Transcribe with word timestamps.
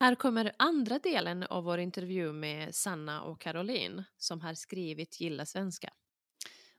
Här 0.00 0.14
kommer 0.14 0.52
andra 0.56 0.98
delen 0.98 1.42
av 1.42 1.64
vår 1.64 1.78
intervju 1.78 2.32
med 2.32 2.74
Sanna 2.74 3.22
och 3.22 3.40
Caroline 3.40 4.04
som 4.16 4.40
har 4.40 4.54
skrivit 4.54 5.20
Gilla 5.20 5.46
svenska. 5.46 5.92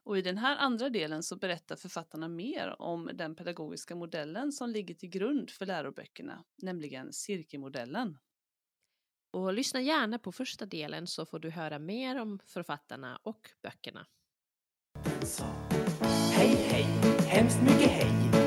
Och 0.04 0.18
i 0.18 0.22
den 0.22 0.38
här 0.38 0.58
andra 0.58 0.90
delen 0.90 1.24
så 1.24 1.36
berättar 1.36 1.76
författarna 1.76 2.28
mer 2.28 2.82
om 2.82 3.10
den 3.14 3.36
pedagogiska 3.36 3.96
modellen 3.96 4.52
som 4.52 4.70
ligger 4.70 4.96
till 4.96 5.10
grund 5.10 5.50
för 5.50 5.66
läroböckerna, 5.66 6.44
nämligen 6.58 7.14
cirkelmodellen. 7.14 8.18
Och 9.32 9.54
lyssna 9.54 9.82
gärna 9.82 10.20
på 10.20 10.32
första 10.32 10.66
delen 10.66 11.08
så 11.08 11.26
får 11.26 11.40
du 11.40 11.50
höra 11.50 11.80
mer 11.80 12.22
om 12.22 12.40
författarna 12.46 13.20
och 13.24 13.50
böckerna. 13.64 14.08
Hej, 16.34 16.56
hej, 16.56 16.84
hemskt 17.28 17.62
mycket 17.62 17.92
hej. 17.92 18.12
Hej, 18.34 18.39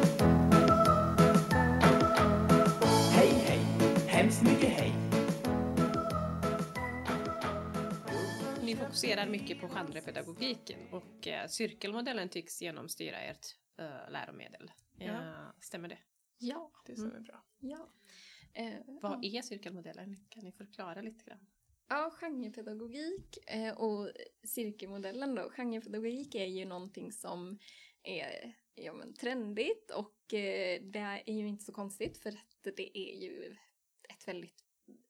Ni 8.73 8.79
fokuserar 8.79 9.27
mycket 9.27 9.61
på 9.61 9.69
genrepedagogiken 9.69 10.79
och 10.91 11.29
eh, 11.29 11.49
cirkelmodellen 11.49 12.29
tycks 12.29 12.63
genomstyra 12.63 13.21
ert 13.21 13.47
eh, 13.79 14.11
läromedel. 14.11 14.73
Ja. 14.99 15.07
Eh, 15.07 15.51
stämmer 15.61 15.89
det? 15.89 15.99
Ja. 16.39 16.73
Det 16.87 16.97
stämmer 16.97 17.21
bra. 17.21 17.45
ja. 17.59 17.93
Eh, 18.53 18.75
Vad 18.87 19.25
ja. 19.25 19.39
är 19.39 19.43
cirkelmodellen? 19.43 20.27
Kan 20.29 20.45
ni 20.45 20.53
förklara 20.53 21.01
lite 21.01 21.25
grann? 21.25 21.47
Ja, 21.89 22.11
genrepedagogik 22.21 23.39
eh, 23.47 23.73
och 23.79 24.11
cirkelmodellen 24.45 25.35
då. 25.35 25.51
Genrepedagogik 25.51 26.35
är 26.35 26.47
ju 26.47 26.65
någonting 26.65 27.13
som 27.13 27.59
är 28.03 28.57
ja, 28.75 28.93
men, 28.93 29.15
trendigt 29.15 29.91
och 29.91 30.35
eh, 30.35 30.83
det 30.83 31.23
är 31.27 31.35
ju 31.35 31.49
inte 31.49 31.65
så 31.65 31.73
konstigt 31.73 32.19
för 32.19 32.31
att 32.31 32.77
det 32.77 32.99
är 32.99 33.23
ju 33.23 33.57
ett 34.09 34.29
väldigt, 34.29 34.65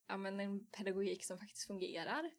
ja 0.07 0.17
men 0.17 0.41
en 0.41 0.67
pedagogik 0.67 1.25
som 1.25 1.39
faktiskt 1.39 1.67
fungerar. 1.67 2.31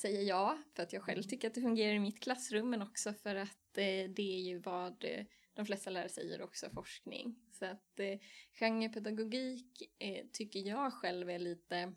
Säger 0.00 0.22
ja, 0.22 0.58
för 0.74 0.82
att 0.82 0.92
jag 0.92 1.02
själv 1.02 1.22
tycker 1.22 1.48
att 1.48 1.54
det 1.54 1.60
fungerar 1.60 1.94
i 1.94 1.98
mitt 1.98 2.20
klassrum 2.20 2.70
men 2.70 2.82
också 2.82 3.14
för 3.14 3.34
att 3.34 3.78
eh, 3.78 4.10
det 4.10 4.36
är 4.36 4.40
ju 4.40 4.58
vad 4.58 5.04
eh, 5.04 5.24
de 5.54 5.66
flesta 5.66 5.90
lärare 5.90 6.08
säger 6.08 6.42
också 6.42 6.70
forskning. 6.70 7.36
Så 7.52 7.64
att 7.64 8.00
eh, 8.00 8.18
genrepedagogik 8.52 9.82
eh, 9.98 10.26
tycker 10.32 10.60
jag 10.60 10.92
själv 10.92 11.30
är 11.30 11.38
lite 11.38 11.92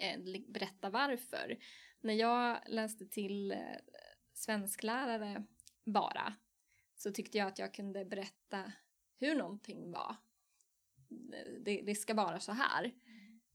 eh, 0.00 0.20
berätta 0.48 0.90
varför. 0.90 1.58
När 2.00 2.14
jag 2.14 2.58
läste 2.66 3.06
till 3.06 3.52
eh, 3.52 3.58
svensklärare 4.32 5.44
bara 5.84 6.34
så 6.94 7.12
tyckte 7.12 7.38
jag 7.38 7.48
att 7.48 7.58
jag 7.58 7.74
kunde 7.74 8.04
berätta 8.04 8.72
hur 9.18 9.34
någonting 9.34 9.90
var. 9.90 10.16
Det, 11.60 11.82
det 11.82 11.94
ska 11.94 12.14
vara 12.14 12.40
så 12.40 12.52
här. 12.52 12.92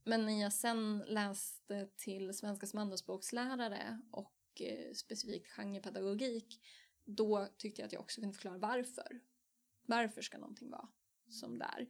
Men 0.08 0.26
när 0.26 0.42
jag 0.42 0.54
sen 0.54 1.04
läste 1.08 1.88
till 1.98 2.34
svenska 2.34 2.68
som 2.68 2.80
andraspråkslärare 2.80 4.02
och 4.12 4.62
eh, 4.62 4.94
specifikt 4.94 5.52
genrepedagogik 5.52 6.60
då 7.06 7.48
tyckte 7.58 7.82
jag 7.82 7.88
att 7.88 7.94
jag 7.94 8.02
också 8.02 8.22
kunde 8.22 8.34
förklara 8.34 8.58
varför. 8.58 9.20
Varför 9.86 10.22
ska 10.22 10.38
någonting 10.38 10.70
vara 10.70 10.88
som 11.30 11.60
det 11.60 11.66
är? 11.66 11.88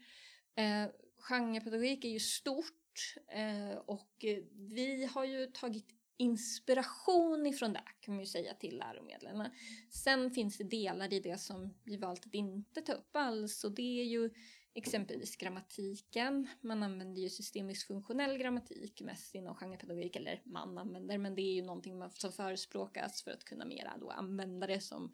Eh, 0.56 0.92
genrepedagogik 1.18 2.06
är 2.06 2.10
ju 2.10 2.20
stort 2.20 3.16
eh, 3.28 3.78
och 3.78 4.26
eh, 4.26 4.44
vi 4.52 5.06
har 5.06 5.26
ju 5.26 5.46
tagit 5.46 5.88
inspiration 6.18 7.46
ifrån 7.46 7.74
det 7.74 7.84
kan 8.00 8.14
man 8.14 8.24
ju 8.24 8.28
säga 8.28 8.54
till 8.54 8.78
läromedlen. 8.78 9.50
Sen 9.90 10.32
finns 10.32 10.58
det 10.58 10.64
delar 10.64 11.14
i 11.14 11.20
det 11.20 11.38
som 11.38 11.74
vi 11.84 11.98
valt 11.98 12.26
att 12.26 12.34
inte 12.34 12.82
ta 12.82 12.94
upp 12.94 13.16
alls 13.16 13.64
och 13.64 13.72
det 13.72 14.02
är 14.02 14.06
ju 14.06 14.30
exempelvis 14.78 15.36
grammatiken. 15.36 16.48
Man 16.62 16.84
använder 16.84 17.22
ju 17.22 17.30
systemisk 17.30 17.88
funktionell 17.88 18.38
grammatik 18.38 19.02
mest 19.02 19.36
inom 19.36 19.56
genrepedagogik, 19.56 20.16
eller 20.16 20.42
man 20.46 20.78
använder, 20.78 21.18
men 21.18 21.36
det 21.36 21.42
är 21.42 21.54
ju 21.54 21.62
någonting 21.62 22.10
som 22.14 22.32
förespråkas 22.32 23.24
för 23.24 23.32
att 23.32 23.44
kunna 23.44 23.66
mera 23.66 23.98
då 23.98 24.10
använda 24.10 24.68
det 24.68 24.82
som, 24.82 25.14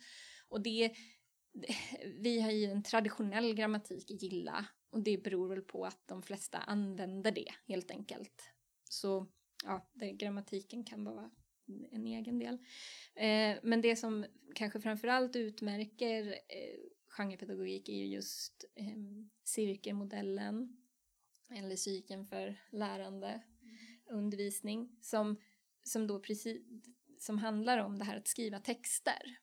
och 0.49 0.61
det 0.61 0.93
vi 2.19 2.41
har 2.41 2.51
ju 2.51 2.65
en 2.65 2.83
traditionell 2.83 3.53
grammatik 3.53 4.11
i 4.11 4.13
Gilla 4.13 4.65
och 4.89 5.03
det 5.03 5.23
beror 5.23 5.49
väl 5.49 5.61
på 5.61 5.85
att 5.85 6.07
de 6.07 6.23
flesta 6.23 6.57
använder 6.57 7.31
det 7.31 7.53
helt 7.67 7.91
enkelt. 7.91 8.43
Så 8.89 9.27
ja, 9.63 9.89
det, 9.93 10.11
grammatiken 10.11 10.83
kan 10.83 11.03
vara 11.03 11.31
en 11.91 12.07
egen 12.07 12.39
del. 12.39 12.53
Eh, 13.15 13.57
men 13.63 13.81
det 13.81 13.95
som 13.95 14.25
kanske 14.55 14.81
framförallt 14.81 15.35
utmärker 15.35 16.27
eh, 16.27 16.79
genrepedagogik 17.17 17.89
är 17.89 17.93
ju 17.93 18.05
just 18.05 18.65
eh, 18.75 18.85
cirkelmodellen 19.43 20.77
eller 21.49 21.75
cykeln 21.75 22.25
för 22.25 22.61
lärande 22.71 23.41
undervisning 24.09 24.95
som, 25.01 25.37
som 25.83 26.07
då 26.07 26.19
precis 26.19 26.61
som 27.19 27.37
handlar 27.37 27.77
om 27.77 27.99
det 27.99 28.05
här 28.05 28.17
att 28.17 28.27
skriva 28.27 28.59
texter. 28.59 29.37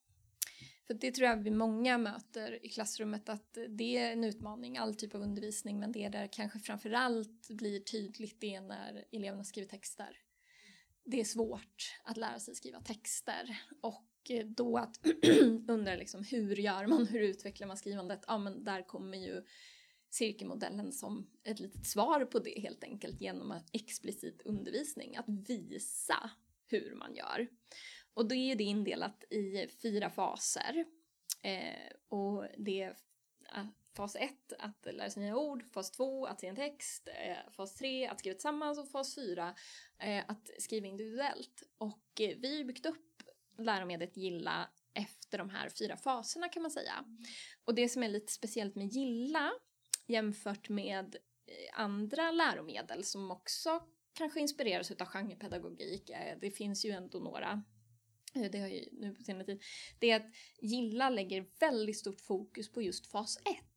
För 0.86 0.94
det 0.94 1.12
tror 1.12 1.28
jag 1.28 1.36
vi 1.36 1.50
många 1.50 1.98
möter 1.98 2.66
i 2.66 2.68
klassrummet 2.68 3.28
att 3.28 3.58
det 3.68 3.96
är 3.96 4.12
en 4.12 4.24
utmaning, 4.24 4.78
all 4.78 4.94
typ 4.94 5.14
av 5.14 5.22
undervisning, 5.22 5.80
men 5.80 5.92
det 5.92 6.08
där 6.08 6.28
kanske 6.32 6.58
framförallt 6.58 7.48
blir 7.50 7.80
tydligt 7.80 8.40
det 8.40 8.54
är 8.54 8.60
när 8.60 9.04
eleverna 9.12 9.44
skriver 9.44 9.68
texter. 9.68 10.18
Det 11.10 11.20
är 11.20 11.24
svårt 11.24 12.00
att 12.04 12.16
lära 12.16 12.38
sig 12.38 12.54
skriva 12.54 12.80
texter 12.80 13.58
och 13.80 14.30
eh, 14.30 14.46
då 14.46 14.76
att 14.76 15.00
undra 15.68 15.94
liksom 15.94 16.24
hur 16.24 16.56
gör 16.56 16.86
man, 16.86 17.06
hur 17.06 17.20
utvecklar 17.20 17.66
man 17.66 17.76
skrivandet? 17.76 18.24
Ja 18.26 18.38
men 18.38 18.64
där 18.64 18.86
kommer 18.86 19.18
ju 19.18 19.44
cirkelmodellen 20.10 20.92
som 20.92 21.30
ett 21.44 21.60
litet 21.60 21.86
svar 21.86 22.24
på 22.24 22.38
det 22.38 22.60
helt 22.60 22.84
enkelt 22.84 23.20
genom 23.20 23.50
att 23.50 23.68
explicit 23.72 24.42
undervisning, 24.44 25.16
att 25.16 25.28
visa 25.28 26.30
hur 26.66 26.94
man 26.94 27.14
gör. 27.14 27.48
Och 28.14 28.28
då 28.28 28.34
är 28.34 28.56
det 28.56 28.64
indelat 28.64 29.24
i 29.30 29.68
fyra 29.82 30.10
faser. 30.10 30.84
Eh, 31.42 31.96
och 32.08 32.46
det 32.58 32.82
är 33.52 33.68
fas 34.00 34.16
1 34.16 34.52
att 34.58 34.94
lära 34.94 35.10
sig 35.10 35.22
nya 35.22 35.36
ord, 35.36 35.64
fas 35.72 35.90
2 35.90 36.26
att 36.26 36.40
se 36.40 36.46
en 36.46 36.56
text, 36.56 37.08
eh, 37.08 37.52
fas 37.52 37.74
3 37.74 38.06
att 38.06 38.18
skriva 38.18 38.34
tillsammans 38.34 38.78
och 38.78 38.88
fas 38.88 39.14
4 39.14 39.54
eh, 39.98 40.24
att 40.28 40.50
skriva 40.58 40.86
individuellt. 40.86 41.62
Och 41.78 42.20
eh, 42.20 42.36
vi 42.38 42.56
har 42.56 42.64
byggt 42.64 42.86
upp 42.86 43.22
läromedlet 43.58 44.16
Gilla 44.16 44.68
efter 44.94 45.38
de 45.38 45.50
här 45.50 45.68
fyra 45.68 45.96
faserna 45.96 46.48
kan 46.48 46.62
man 46.62 46.70
säga. 46.70 47.04
Och 47.64 47.74
det 47.74 47.88
som 47.88 48.02
är 48.02 48.08
lite 48.08 48.32
speciellt 48.32 48.74
med 48.74 48.86
Gilla 48.86 49.52
jämfört 50.06 50.68
med 50.68 51.16
andra 51.72 52.30
läromedel 52.30 53.04
som 53.04 53.30
också 53.30 53.82
kanske 54.12 54.40
inspireras 54.40 54.90
av 54.90 55.06
genrepedagogik, 55.06 56.10
det 56.40 56.50
finns 56.50 56.84
ju 56.84 56.90
ändå 56.90 57.18
några 57.18 57.62
det 58.52 58.58
har 58.58 58.68
ju 58.68 58.88
nu 58.92 59.14
på 59.14 59.22
senare 59.22 59.44
tid, 59.44 59.62
det 59.98 60.10
är 60.10 60.16
att 60.16 60.34
Gilla 60.60 61.10
lägger 61.10 61.46
väldigt 61.60 61.98
stort 61.98 62.20
fokus 62.20 62.72
på 62.72 62.82
just 62.82 63.06
fas 63.06 63.36
1. 63.36 63.69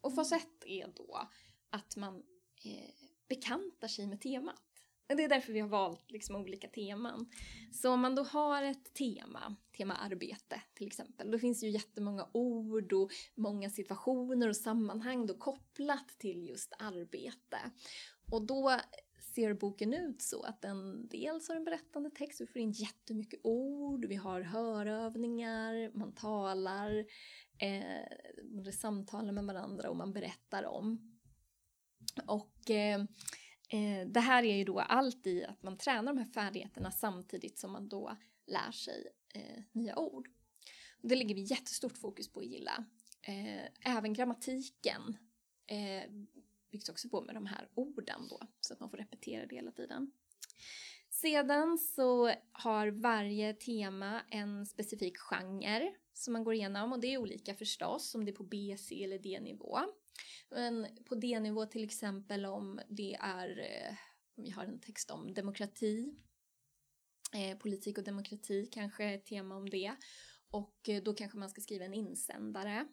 Och 0.00 0.14
fas 0.14 0.32
1 0.32 0.46
är 0.66 0.92
då 0.96 1.28
att 1.70 1.96
man 1.96 2.22
eh, 2.64 2.94
bekantar 3.28 3.88
sig 3.88 4.06
med 4.06 4.20
temat. 4.20 4.62
Och 5.10 5.16
Det 5.16 5.24
är 5.24 5.28
därför 5.28 5.52
vi 5.52 5.60
har 5.60 5.68
valt 5.68 6.10
liksom 6.10 6.36
olika 6.36 6.68
teman. 6.68 7.30
Så 7.72 7.92
om 7.92 8.00
man 8.00 8.14
då 8.14 8.22
har 8.22 8.62
ett 8.62 8.94
tema, 8.94 9.56
tema 9.76 9.94
arbete 9.94 10.62
till 10.74 10.86
exempel, 10.86 11.30
då 11.30 11.38
finns 11.38 11.60
det 11.60 11.66
ju 11.66 11.72
jättemånga 11.72 12.28
ord 12.32 12.92
och 12.92 13.10
många 13.34 13.70
situationer 13.70 14.48
och 14.48 14.56
sammanhang 14.56 15.26
då 15.26 15.34
kopplat 15.34 16.08
till 16.18 16.48
just 16.48 16.72
arbete. 16.78 17.58
Och 18.30 18.46
då 18.46 18.80
ser 19.34 19.54
boken 19.54 19.94
ut 19.94 20.22
så 20.22 20.42
att 20.42 20.62
den 20.62 21.08
dels 21.08 21.48
har 21.48 21.56
en 21.56 21.64
berättande 21.64 22.10
text, 22.10 22.40
vi 22.40 22.46
får 22.46 22.60
in 22.60 22.72
jättemycket 22.72 23.40
ord, 23.42 24.04
vi 24.04 24.16
har 24.16 24.40
hörövningar, 24.40 25.90
man 25.94 26.12
talar, 26.12 27.04
eh, 27.60 28.70
samtalar 28.72 29.32
med 29.32 29.44
varandra 29.44 29.90
och 29.90 29.96
man 29.96 30.12
berättar 30.12 30.64
om. 30.66 31.18
Och 32.26 32.70
eh, 32.70 33.00
eh, 33.68 34.06
det 34.06 34.20
här 34.20 34.42
är 34.42 34.56
ju 34.56 34.64
då 34.64 34.80
allt 34.80 35.26
i 35.26 35.44
att 35.44 35.62
man 35.62 35.76
tränar 35.76 36.14
de 36.14 36.18
här 36.18 36.32
färdigheterna 36.32 36.90
samtidigt 36.90 37.58
som 37.58 37.72
man 37.72 37.88
då 37.88 38.16
lär 38.46 38.72
sig 38.72 39.06
eh, 39.34 39.62
nya 39.72 39.98
ord. 39.98 40.28
Och 41.02 41.08
det 41.08 41.16
lägger 41.16 41.34
vi 41.34 41.40
jättestort 41.40 41.98
fokus 41.98 42.32
på 42.32 42.40
att 42.40 42.46
Gilla. 42.46 42.84
Eh, 43.22 43.96
även 43.96 44.12
grammatiken 44.12 45.16
eh, 45.66 46.10
byggs 46.70 46.88
också 46.88 47.08
på 47.08 47.22
med 47.22 47.34
de 47.34 47.46
här 47.46 47.68
orden 47.74 48.28
då, 48.28 48.40
så 48.60 48.72
att 48.72 48.80
man 48.80 48.90
får 48.90 48.96
repetera 48.96 49.46
det 49.46 49.54
hela 49.54 49.72
tiden. 49.72 50.12
Sedan 51.20 51.78
så 51.78 52.34
har 52.52 52.88
varje 52.88 53.54
tema 53.54 54.22
en 54.30 54.66
specifik 54.66 55.18
genre 55.18 55.94
som 56.12 56.32
man 56.32 56.44
går 56.44 56.54
igenom 56.54 56.92
och 56.92 57.00
det 57.00 57.14
är 57.14 57.18
olika 57.18 57.54
förstås 57.54 58.14
om 58.14 58.24
det 58.24 58.30
är 58.30 58.36
på 58.36 58.44
B, 58.44 58.76
C 58.78 59.04
eller 59.04 59.18
D-nivå. 59.18 59.78
Men 60.50 60.86
på 61.04 61.14
D-nivå 61.14 61.66
till 61.66 61.84
exempel 61.84 62.46
om 62.46 62.80
det 62.88 63.14
är, 63.14 63.58
eh, 63.58 63.96
om 64.36 64.44
vi 64.44 64.50
har 64.50 64.64
en 64.64 64.80
text 64.80 65.10
om 65.10 65.34
demokrati, 65.34 66.14
eh, 67.34 67.58
politik 67.58 67.98
och 67.98 68.04
demokrati 68.04 68.66
kanske 68.72 69.04
är 69.04 69.14
ett 69.14 69.26
tema 69.26 69.56
om 69.56 69.70
det. 69.70 69.94
Och 70.50 70.88
eh, 70.88 71.02
då 71.02 71.14
kanske 71.14 71.38
man 71.38 71.50
ska 71.50 71.60
skriva 71.60 71.84
en 71.84 71.94
insändare. 71.94 72.86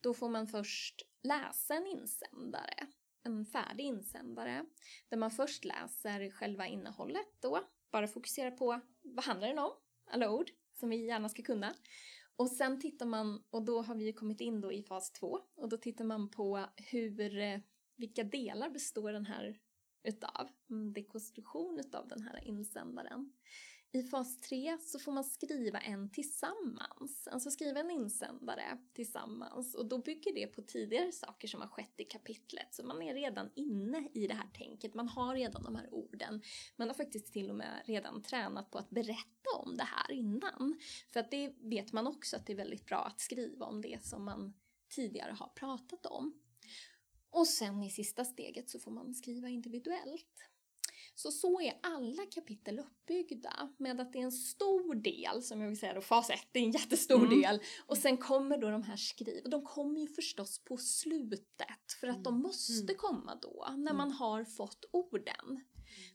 Då 0.00 0.14
får 0.14 0.28
man 0.28 0.46
först 0.46 1.02
läsa 1.22 1.74
en 1.74 1.86
insändare 1.86 2.86
en 3.26 3.46
färdig 3.46 3.84
insändare 3.84 4.64
där 5.08 5.16
man 5.16 5.30
först 5.30 5.64
läser 5.64 6.30
själva 6.30 6.66
innehållet 6.66 7.26
då, 7.40 7.60
bara 7.90 8.08
fokuserar 8.08 8.50
på 8.50 8.80
vad 9.02 9.24
handlar 9.24 9.48
den 9.48 9.58
om, 9.58 9.72
alla 10.06 10.30
ord 10.30 10.50
som 10.72 10.88
vi 10.88 11.06
gärna 11.06 11.28
ska 11.28 11.42
kunna. 11.42 11.74
Och 12.36 12.50
sen 12.50 12.80
tittar 12.80 13.06
man, 13.06 13.44
och 13.50 13.64
då 13.64 13.82
har 13.82 13.94
vi 13.94 14.04
ju 14.04 14.12
kommit 14.12 14.40
in 14.40 14.60
då 14.60 14.72
i 14.72 14.82
fas 14.82 15.12
två, 15.12 15.40
och 15.54 15.68
då 15.68 15.76
tittar 15.76 16.04
man 16.04 16.30
på 16.30 16.66
hur, 16.76 17.62
vilka 17.96 18.24
delar 18.24 18.70
består 18.70 19.12
den 19.12 19.26
här 19.26 19.58
utav, 20.02 20.48
mm, 20.70 20.92
dekonstruktion 20.92 21.78
utav 21.78 22.08
den 22.08 22.22
här 22.22 22.44
insändaren. 22.44 23.32
I 23.92 24.02
fas 24.02 24.40
3 24.40 24.78
så 24.80 24.98
får 24.98 25.12
man 25.12 25.24
skriva 25.24 25.78
en 25.78 26.10
tillsammans, 26.10 27.28
alltså 27.28 27.50
skriva 27.50 27.80
en 27.80 27.90
insändare 27.90 28.78
tillsammans 28.92 29.74
och 29.74 29.86
då 29.86 29.98
bygger 29.98 30.34
det 30.34 30.46
på 30.46 30.62
tidigare 30.62 31.12
saker 31.12 31.48
som 31.48 31.60
har 31.60 31.68
skett 31.68 32.00
i 32.00 32.04
kapitlet. 32.04 32.74
Så 32.74 32.86
man 32.86 33.02
är 33.02 33.14
redan 33.14 33.50
inne 33.54 34.08
i 34.14 34.26
det 34.26 34.34
här 34.34 34.50
tänket, 34.54 34.94
man 34.94 35.08
har 35.08 35.34
redan 35.34 35.62
de 35.62 35.76
här 35.76 35.94
orden. 35.94 36.42
Man 36.76 36.88
har 36.88 36.94
faktiskt 36.94 37.32
till 37.32 37.50
och 37.50 37.56
med 37.56 37.82
redan 37.84 38.22
tränat 38.22 38.70
på 38.70 38.78
att 38.78 38.90
berätta 38.90 39.50
om 39.58 39.76
det 39.76 39.84
här 39.84 40.12
innan. 40.12 40.80
För 41.12 41.20
att 41.20 41.30
det 41.30 41.54
vet 41.58 41.92
man 41.92 42.06
också 42.06 42.36
att 42.36 42.46
det 42.46 42.52
är 42.52 42.56
väldigt 42.56 42.86
bra 42.86 43.04
att 43.04 43.20
skriva 43.20 43.66
om 43.66 43.82
det 43.82 44.04
som 44.04 44.24
man 44.24 44.54
tidigare 44.88 45.32
har 45.32 45.48
pratat 45.48 46.06
om. 46.06 46.34
Och 47.30 47.46
sen 47.46 47.82
i 47.82 47.90
sista 47.90 48.24
steget 48.24 48.70
så 48.70 48.78
får 48.78 48.90
man 48.90 49.14
skriva 49.14 49.48
individuellt. 49.48 50.50
Så 51.18 51.30
så 51.30 51.60
är 51.60 51.78
alla 51.82 52.26
kapitel 52.26 52.78
uppbyggda 52.78 53.74
med 53.78 54.00
att 54.00 54.12
det 54.12 54.18
är 54.18 54.22
en 54.22 54.32
stor 54.32 54.94
del, 54.94 55.42
som 55.42 55.60
jag 55.60 55.68
vill 55.68 55.78
säga 55.78 55.94
då, 55.94 56.00
fas 56.00 56.30
1, 56.30 56.38
det 56.52 56.58
är 56.58 56.64
en 56.64 56.70
jättestor 56.70 57.26
Mm. 57.26 57.40
del. 57.40 57.60
Och 57.86 57.98
sen 57.98 58.16
kommer 58.16 58.58
då 58.58 58.70
de 58.70 58.82
här 58.82 58.96
skriv, 58.96 59.44
och 59.44 59.50
de 59.50 59.62
kommer 59.62 60.00
ju 60.00 60.08
förstås 60.08 60.64
på 60.64 60.76
slutet 60.76 61.92
för 62.00 62.06
att 62.08 62.24
de 62.24 62.40
måste 62.42 62.94
komma 62.94 63.38
då, 63.42 63.66
när 63.76 63.92
man 63.94 64.12
har 64.12 64.44
fått 64.44 64.84
orden. 64.90 65.64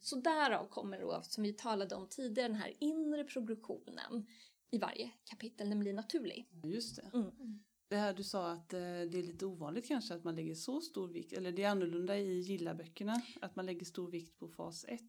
Så 0.01 0.15
därav 0.15 0.67
kommer 0.69 0.99
då, 1.01 1.21
som 1.23 1.43
vi 1.43 1.53
talade 1.53 1.95
om 1.95 2.07
tidigare, 2.09 2.47
den 2.47 2.57
här 2.57 2.73
inre 2.79 3.23
progressionen 3.23 4.27
i 4.71 4.77
varje 4.77 5.11
kapitel, 5.23 5.69
den 5.69 5.79
blir 5.79 5.93
naturlig. 5.93 6.49
Just 6.63 6.95
det. 6.95 7.11
Mm. 7.13 7.63
Det 7.91 7.97
här 7.97 8.13
du 8.13 8.23
sa 8.23 8.51
att 8.51 8.73
eh, 8.73 8.79
det 8.79 9.17
är 9.17 9.23
lite 9.23 9.45
ovanligt 9.45 9.87
kanske 9.87 10.13
att 10.13 10.23
man 10.23 10.35
lägger 10.35 10.55
så 10.55 10.81
stor 10.81 11.07
vikt, 11.07 11.33
eller 11.33 11.51
det 11.51 11.63
är 11.63 11.69
annorlunda 11.69 12.17
i 12.17 12.39
gilla-böckerna, 12.39 13.21
att 13.41 13.55
man 13.55 13.65
lägger 13.65 13.85
stor 13.85 14.11
vikt 14.11 14.39
på 14.39 14.47
fas 14.47 14.85
1. 14.87 15.01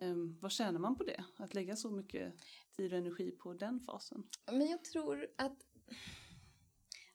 Ja. 0.00 0.06
Um, 0.06 0.38
vad 0.40 0.52
tjänar 0.52 0.78
man 0.78 0.96
på 0.96 1.04
det? 1.04 1.24
Att 1.36 1.54
lägga 1.54 1.76
så 1.76 1.90
mycket 1.90 2.34
tid 2.76 2.92
och 2.92 2.98
energi 2.98 3.30
på 3.30 3.54
den 3.54 3.80
fasen? 3.80 4.24
Men 4.46 4.66
jag 4.66 4.84
tror 4.84 5.26
att 5.38 5.58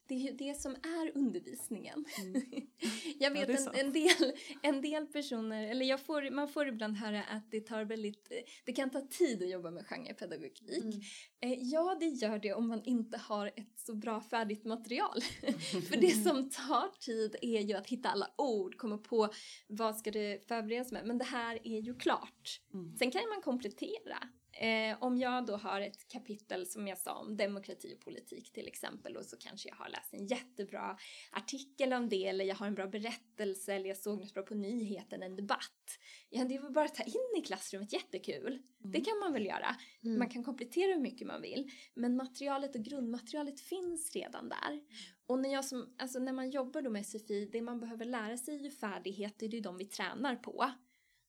det 0.07 0.15
är 0.15 0.19
ju 0.19 0.31
det 0.31 0.62
som 0.62 0.71
är 0.71 1.12
undervisningen. 1.15 2.06
jag 2.18 2.27
Mm. 2.27 3.18
Ja, 3.19 3.30
vet 3.30 3.50
är 3.50 3.80
en, 3.80 3.86
en, 3.86 3.94
del, 3.94 4.33
en 4.62 4.81
del 4.81 5.06
personer, 5.06 5.68
eller 5.68 5.86
jag 5.86 6.01
får, 6.01 6.31
man 6.31 6.48
får 6.48 6.68
ibland 6.68 6.98
höra 6.98 7.24
att 7.24 7.51
det 7.51 7.62
tar 7.62 7.86
väldigt, 7.86 8.31
det 8.65 8.74
kan 8.74 8.89
ta 8.89 9.01
tid 9.01 9.44
att 9.44 9.50
jobba 9.50 9.71
med 9.71 9.86
genrepedagogik. 9.88 10.83
Mm. 10.83 11.01
Eh, 11.42 11.59
ja, 11.62 11.98
det 12.00 12.06
gör 12.06 12.39
det 12.39 12.54
om 12.54 12.68
man 12.68 12.83
inte 12.83 13.18
har 13.18 13.48
ett 13.48 13.80
så 13.80 13.95
bra 13.95 14.21
färdigt 14.21 14.65
material. 14.65 15.21
För 15.89 16.01
det 16.01 16.24
som 16.24 16.50
tar 16.50 17.00
tid 17.00 17.36
är 17.42 17.62
ju 17.62 17.74
att 17.74 17.88
hitta 17.88 18.10
alla 18.10 18.31
ord, 18.38 18.77
komma 18.77 18.98
på 18.98 19.30
vad 19.68 19.98
ska 19.98 20.12
det 20.12 20.48
förberedas 20.48 20.92
med. 20.92 21.06
Men 21.06 21.18
det 21.18 21.25
här 21.25 21.60
är 21.63 21.80
ju 21.80 21.95
klart. 21.95 22.62
Mm. 22.74 22.98
Sen 22.98 23.12
kan 23.12 23.21
man 23.30 23.42
komplettera. 23.42 24.18
Eh, 24.59 24.98
om 25.00 25.18
jag 25.18 25.45
då 25.45 25.56
har 25.56 25.81
ett 25.81 26.07
kapitel 26.07 26.65
som 26.65 26.88
jag 26.88 26.98
sa 26.98 27.13
om 27.13 27.38
demokrati 27.38 27.95
och 27.95 28.06
politik 28.06 28.54
till 28.54 28.68
exempel 28.68 29.18
och 29.18 29.25
så 29.25 29.38
kanske 29.38 29.69
jag 29.69 29.75
har 29.75 29.89
läst 29.89 30.13
en 30.13 30.27
jättebra 30.27 30.98
artikel 31.31 31.94
om 31.94 32.09
det 32.09 32.27
eller 32.27 32.45
jag 32.45 32.56
har 32.56 32.68
en 32.68 32.75
bra 32.75 32.88
berättelse 32.88 33.74
eller 33.74 33.88
jag 33.88 33.98
såg 33.98 34.19
något 34.19 34.33
bra 34.33 34.44
på 34.44 34.56
nyheten, 34.56 35.24
en 35.24 35.36
debatt. 35.36 36.00
Ja, 36.30 36.45
det 36.45 36.56
är 36.56 36.62
väl 36.62 36.71
bara 36.71 36.86
att 36.86 36.95
ta 36.95 37.04
in 37.04 37.38
i 37.38 37.42
klassrummet, 37.42 37.94
jättekul. 37.94 38.62
Det 38.77 39.01
kan 39.01 39.19
man 39.19 39.33
väl 39.33 39.45
göra. 39.45 39.75
Man 40.18 40.30
kan 40.30 40.44
komplettera 40.44 40.94
hur 40.94 41.01
mycket 41.01 41.27
man 41.27 41.42
vill. 41.42 41.71
Men 41.94 42.15
materialet 42.15 42.75
och 42.75 42.81
grundmaterialet 42.81 43.60
finns 43.60 44.15
redan 44.15 44.50
där. 44.50 44.81
Och 45.27 45.39
när, 45.39 45.53
jag 45.53 45.65
som, 45.65 45.95
alltså 45.98 46.19
när 46.19 46.33
man 46.33 46.50
jobbar 46.50 46.81
då 46.81 46.89
med 46.89 47.06
SFI, 47.06 47.50
det 47.51 47.62
man 47.62 47.80
behöver 47.80 48.06
lära 48.06 48.38
sig 48.38 48.56
är 48.56 48.60
ju 48.60 48.71
färdigheter, 48.71 49.48
det 49.48 49.53
är 49.53 49.57
ju 49.57 49.62
de 49.62 49.77
vi 49.77 49.86
tränar 49.86 50.36
på. 50.36 50.71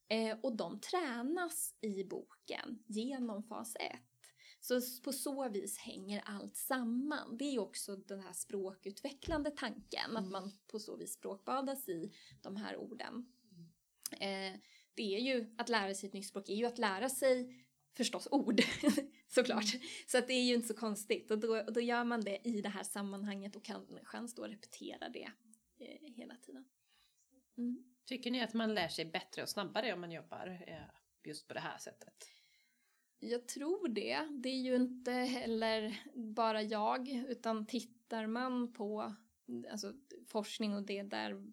Eh, 0.09 0.39
och 0.43 0.57
de 0.57 0.81
tränas 0.81 1.75
i 1.81 2.05
boken 2.05 2.79
genom 2.87 3.43
fas 3.43 3.77
1. 3.77 3.93
Så 4.61 4.81
på 5.05 5.13
så 5.13 5.49
vis 5.49 5.79
hänger 5.79 6.23
allt 6.25 6.57
samman. 6.57 7.37
Det 7.39 7.45
är 7.45 7.53
ju 7.53 7.59
också 7.59 7.97
den 7.97 8.21
här 8.21 8.33
språkutvecklande 8.33 9.51
tanken, 9.51 10.17
att 10.17 10.31
man 10.31 10.53
på 10.67 10.79
så 10.79 10.97
vis 10.97 11.13
språkbadas 11.13 11.89
i 11.89 12.13
de 12.43 12.57
här 12.57 12.77
orden. 12.77 13.33
Eh, 14.13 14.61
det 14.95 15.17
är 15.17 15.21
ju, 15.21 15.55
att 15.59 15.69
lära 15.69 15.95
sig 15.95 16.07
ett 16.07 16.13
nytt 16.13 16.27
språk 16.27 16.49
är 16.49 16.55
ju 16.55 16.67
att 16.67 16.79
lära 16.79 17.09
sig 17.09 17.65
förstås 17.97 18.29
ord, 18.31 18.61
såklart. 19.29 19.65
Så 20.07 20.19
att 20.19 20.27
det 20.27 20.33
är 20.33 20.45
ju 20.45 20.55
inte 20.55 20.69
så 20.69 20.75
konstigt. 20.75 21.31
Och 21.31 21.39
då, 21.39 21.63
då 21.63 21.81
gör 21.81 22.05
man 22.05 22.21
det 22.21 22.49
i 22.49 22.61
det 22.61 22.69
här 22.69 22.83
sammanhanget 22.83 23.57
och 23.57 23.65
kan 23.65 23.99
chans 24.03 24.35
då 24.35 24.45
repetera 24.45 25.09
det 25.09 25.31
eh, 25.79 26.13
hela 26.15 26.37
tiden. 26.37 26.65
Mm. 27.57 27.88
Tycker 28.09 28.31
ni 28.31 28.43
att 28.43 28.55
man 28.55 28.75
lär 28.75 28.89
sig 28.89 29.05
bättre 29.05 29.43
och 29.43 29.49
snabbare 29.49 29.93
om 29.93 30.01
man 30.01 30.13
jobbar 30.13 30.63
eh, 30.67 30.77
just 31.25 31.49
på 31.49 31.55
det 31.55 31.61
här 31.61 31.79
sättet? 31.79 32.29
Jag 33.19 33.49
tror 33.49 33.89
det. 33.89 34.29
Det 34.31 34.49
är 34.49 34.61
ju 34.63 34.77
inte 34.77 35.13
heller 35.13 36.03
bara 36.15 36.63
jag, 36.63 37.09
utan 37.09 37.67
tittar 37.67 38.27
man 38.27 38.73
på 38.73 39.15
alltså, 39.71 39.93
forskning 40.27 40.75
och 40.75 40.83
det 40.83 41.03
där 41.03 41.53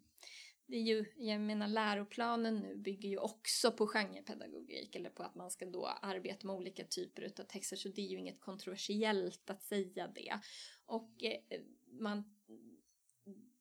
det 0.66 0.76
är 0.76 0.82
ju, 0.82 1.04
jag 1.16 1.40
menar 1.40 1.68
läroplanen 1.68 2.58
nu 2.58 2.76
bygger 2.76 3.08
ju 3.08 3.18
också 3.18 3.72
på 3.72 3.86
genrepedagogik 3.86 4.96
eller 4.96 5.10
på 5.10 5.22
att 5.22 5.34
man 5.34 5.50
ska 5.50 5.66
då 5.66 5.86
arbeta 5.86 6.46
med 6.46 6.56
olika 6.56 6.84
typer 6.84 7.32
av 7.40 7.44
texter 7.44 7.76
så 7.76 7.88
det 7.88 8.02
är 8.02 8.06
ju 8.06 8.18
inget 8.18 8.40
kontroversiellt 8.40 9.50
att 9.50 9.62
säga 9.62 10.08
det. 10.14 10.40
Och 10.86 11.24
eh, 11.24 11.60
man 11.90 12.34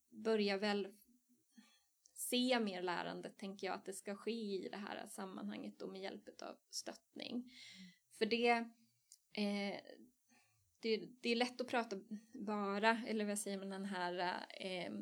börjar 0.09 0.57
väl 0.57 0.87
se 2.35 2.59
mer 2.59 2.81
lärande 2.81 3.29
tänker 3.29 3.67
jag 3.67 3.73
att 3.73 3.85
det 3.85 3.93
ska 3.93 4.15
ske 4.15 4.31
i 4.31 4.69
det 4.71 4.77
här 4.77 5.07
sammanhanget 5.07 5.81
och 5.81 5.89
med 5.89 6.01
hjälp 6.01 6.41
av 6.41 6.55
stöttning. 6.69 7.53
För 8.17 8.25
det, 8.25 8.49
eh, 9.33 9.79
det, 10.79 11.09
det 11.21 11.29
är 11.29 11.35
lätt 11.35 11.61
att 11.61 11.67
prata 11.67 11.95
bara, 12.33 13.01
eller 13.07 13.25
vad 13.25 13.39
säger 13.39 13.57
man, 13.57 13.69
den 13.69 13.85
här 13.85 14.45
eh, 14.59 14.93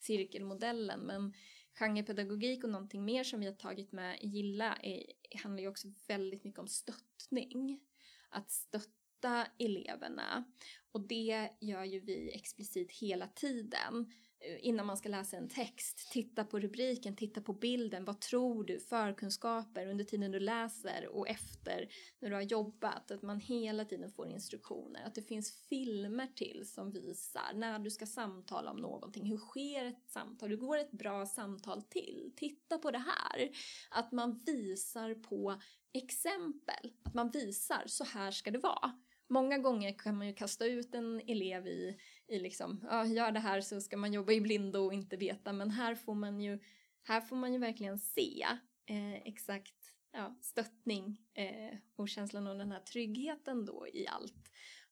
cirkelmodellen 0.00 1.00
men 1.00 1.34
genrepedagogik 1.72 2.64
och 2.64 2.70
någonting 2.70 3.04
mer 3.04 3.24
som 3.24 3.40
vi 3.40 3.46
har 3.46 3.54
tagit 3.54 3.92
med 3.92 4.20
i 4.20 4.26
Gilla 4.26 4.76
är, 4.82 5.02
handlar 5.42 5.62
ju 5.62 5.68
också 5.68 5.88
väldigt 6.06 6.44
mycket 6.44 6.60
om 6.60 6.68
stöttning. 6.68 7.80
Att 8.28 8.50
stötta 8.50 9.46
eleverna. 9.58 10.44
Och 10.92 11.00
det 11.00 11.50
gör 11.60 11.84
ju 11.84 12.00
vi 12.00 12.30
explicit 12.34 12.92
hela 12.92 13.26
tiden 13.26 14.12
Eh, 14.40 14.66
innan 14.66 14.86
man 14.86 14.96
ska 14.96 15.08
läsa 15.08 15.36
en 15.36 15.48
text. 15.48 16.10
Titta 16.12 16.44
på 16.44 16.60
rubriken, 16.60 17.16
titta 17.16 17.40
på 17.40 17.52
bilden. 17.52 18.04
Vad 18.04 18.20
tror 18.20 18.64
du? 18.64 18.80
Förkunskaper 18.80 19.86
under 19.86 20.04
tiden 20.04 20.30
du 20.30 20.40
läser 20.40 21.08
och 21.08 21.28
efter 21.28 21.88
när 22.18 22.28
du 22.28 22.34
har 22.34 22.42
jobbat. 22.42 23.10
Att 23.10 23.22
man 23.22 23.40
hela 23.40 23.84
tiden 23.84 24.10
får 24.10 24.28
instruktioner. 24.28 25.04
Att 25.06 25.14
det 25.14 25.22
finns 25.22 25.66
filmer 25.68 26.26
till 26.26 26.68
som 26.68 26.90
visar 26.90 27.54
när 27.54 27.78
du 27.78 27.90
ska 27.90 28.06
samtala 28.06 28.70
om 28.70 28.76
någonting. 28.76 29.26
Hur 29.26 29.38
sker 29.38 29.84
ett 29.84 30.10
samtal? 30.10 30.50
Hur 30.50 30.56
går 30.56 30.78
ett 30.78 30.92
bra 30.92 31.26
samtal 31.26 31.82
till? 31.82 32.32
Titta 32.36 32.78
på 32.78 32.90
det 32.90 32.98
här. 32.98 33.50
Att 33.90 34.12
man 34.12 34.38
visar 34.46 35.14
på 35.14 35.60
exempel. 35.92 36.92
Att 37.04 37.14
man 37.14 37.30
visar, 37.30 37.82
så 37.86 38.04
här 38.04 38.30
ska 38.30 38.50
det 38.50 38.58
vara. 38.58 38.92
Många 39.30 39.58
gånger 39.58 39.98
kan 39.98 40.18
man 40.18 40.26
ju 40.26 40.34
kasta 40.34 40.66
ut 40.66 40.94
en 40.94 41.20
elev 41.26 41.66
i, 41.66 41.96
i 42.28 42.38
liksom, 42.38 42.80
ja, 42.90 43.06
gör 43.06 43.32
det 43.32 43.40
här 43.40 43.60
så 43.60 43.80
ska 43.80 43.96
man 43.96 44.12
jobba 44.12 44.32
i 44.32 44.40
blindo 44.40 44.78
och 44.78 44.94
inte 44.94 45.16
veta. 45.16 45.52
Men 45.52 45.70
här 45.70 45.94
får 45.94 46.14
man 46.14 46.40
ju, 46.40 46.58
här 47.02 47.20
får 47.20 47.36
man 47.36 47.52
ju 47.52 47.58
verkligen 47.58 47.98
se 47.98 48.46
eh, 48.86 49.14
exakt 49.14 49.74
ja, 50.12 50.38
stöttning 50.40 51.20
eh, 51.34 51.78
och 51.96 52.08
känslan 52.08 52.46
av 52.46 52.58
den 52.58 52.72
här 52.72 52.80
tryggheten 52.80 53.64
då 53.66 53.86
i 53.92 54.06
allt. 54.06 54.50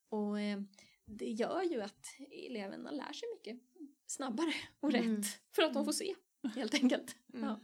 Och 0.09 0.39
eh, 0.39 0.61
det 1.05 1.29
gör 1.29 1.63
ju 1.63 1.81
att 1.81 2.05
eleverna 2.49 2.91
lär 2.91 3.13
sig 3.13 3.29
mycket 3.37 3.61
snabbare 4.07 4.53
och 4.79 4.91
rätt 4.91 5.05
Mm. 5.05 5.21
för 5.55 5.61
att 5.63 5.73
de 5.73 5.85
får 5.85 5.91
se 5.91 6.15
helt 6.55 6.73
enkelt. 6.73 7.15
Ja. 7.33 7.59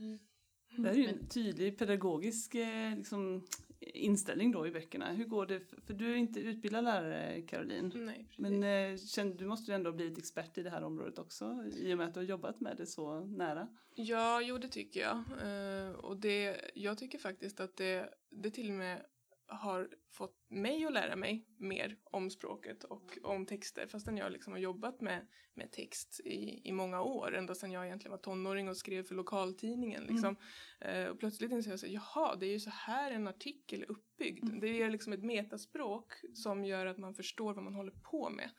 Det 0.78 0.82
här 0.82 0.90
är 0.90 0.96
ju 0.96 1.08
en 1.08 1.28
tydlig 1.28 1.78
pedagogisk 1.78 2.56
eh, 2.56 2.98
liksom, 2.98 3.48
inställning 3.94 4.52
då 4.52 4.68
i 4.68 4.72
böckerna. 4.72 5.12
Hur 5.12 5.26
går 5.26 5.46
det? 5.46 5.60
För 5.86 5.94
du 5.94 6.12
är 6.12 6.16
inte 6.16 6.40
utbildad 6.40 6.84
lärare 6.84 7.42
Caroline. 7.42 7.92
Nej, 7.96 8.28
precis. 8.30 9.18
Men 9.18 9.28
eh, 9.28 9.36
du 9.36 9.46
måste 9.46 9.72
ju 9.72 9.76
ändå 9.76 9.90
ha 9.90 9.96
blivit 9.96 10.18
expert 10.18 10.58
i 10.58 10.64
det 10.64 10.70
här 10.70 10.84
området 10.84 11.20
också 11.20 11.64
i 11.78 11.94
och 11.94 11.98
med 11.98 12.08
att 12.08 12.14
du 12.14 12.20
har 12.20 12.26
jobbat 12.26 12.62
med 12.62 12.78
det 12.78 12.86
så 12.86 13.20
nära. 13.20 13.68
Ja, 13.96 14.42
jo 14.42 14.58
det 14.58 14.68
tycker 14.68 15.00
jag. 15.00 15.16
Eh, 15.18 15.92
och 15.92 16.18
det, 16.18 16.72
jag 16.74 16.98
tycker 16.98 17.18
faktiskt 17.18 17.60
att 17.60 17.78
det, 17.78 18.10
det 18.30 18.50
till 18.50 18.70
och 18.70 18.76
med 18.76 19.02
har 19.48 19.90
fått 20.12 20.46
mig 20.50 20.86
att 20.86 20.94
lära 20.94 21.16
mig 21.16 21.46
mer 21.58 21.98
om 22.04 22.30
språket 22.30 22.84
och 22.84 23.18
om 23.24 23.46
texter 23.46 23.88
fastän 23.88 24.18
jag 24.18 24.32
liksom 24.32 24.54
har 24.54 24.60
jobbat 24.60 25.02
med, 25.02 25.28
med 25.54 25.72
text 25.72 26.22
i, 26.26 26.70
i 26.70 26.72
många 26.72 27.02
år, 27.02 27.36
ända 27.36 27.56
sedan 27.56 27.72
jag 27.72 27.86
egentligen 27.86 28.12
var 28.12 28.18
tonåring 28.18 28.70
och 28.70 28.78
skrev 28.78 29.04
för 29.04 29.16
lokaltidningen. 29.16 30.04
Liksom. 30.04 30.36
Eh, 30.80 31.06
och 31.06 31.20
plötsligt 31.20 31.52
inser 31.52 31.72
jag 31.72 31.76
att 31.76 31.92
jaha, 31.92 32.36
det 32.36 32.46
är 32.46 32.52
ju 32.52 32.60
så 32.60 32.70
här 32.70 33.12
en 33.12 33.28
artikel 33.28 33.82
är 33.82 33.92
uppbyggd. 33.92 34.62
Det 34.62 34.82
är 34.82 34.90
liksom 34.90 35.14
ett 35.14 35.24
metaspråk 35.24 36.14
som 36.34 36.66
gör 36.66 36.86
att 36.86 36.98
man 36.98 37.14
förstår 37.14 37.54
vad 37.54 37.64
man 37.64 37.76
håller 37.76 37.92
på 37.92 38.30
med. 38.30 38.50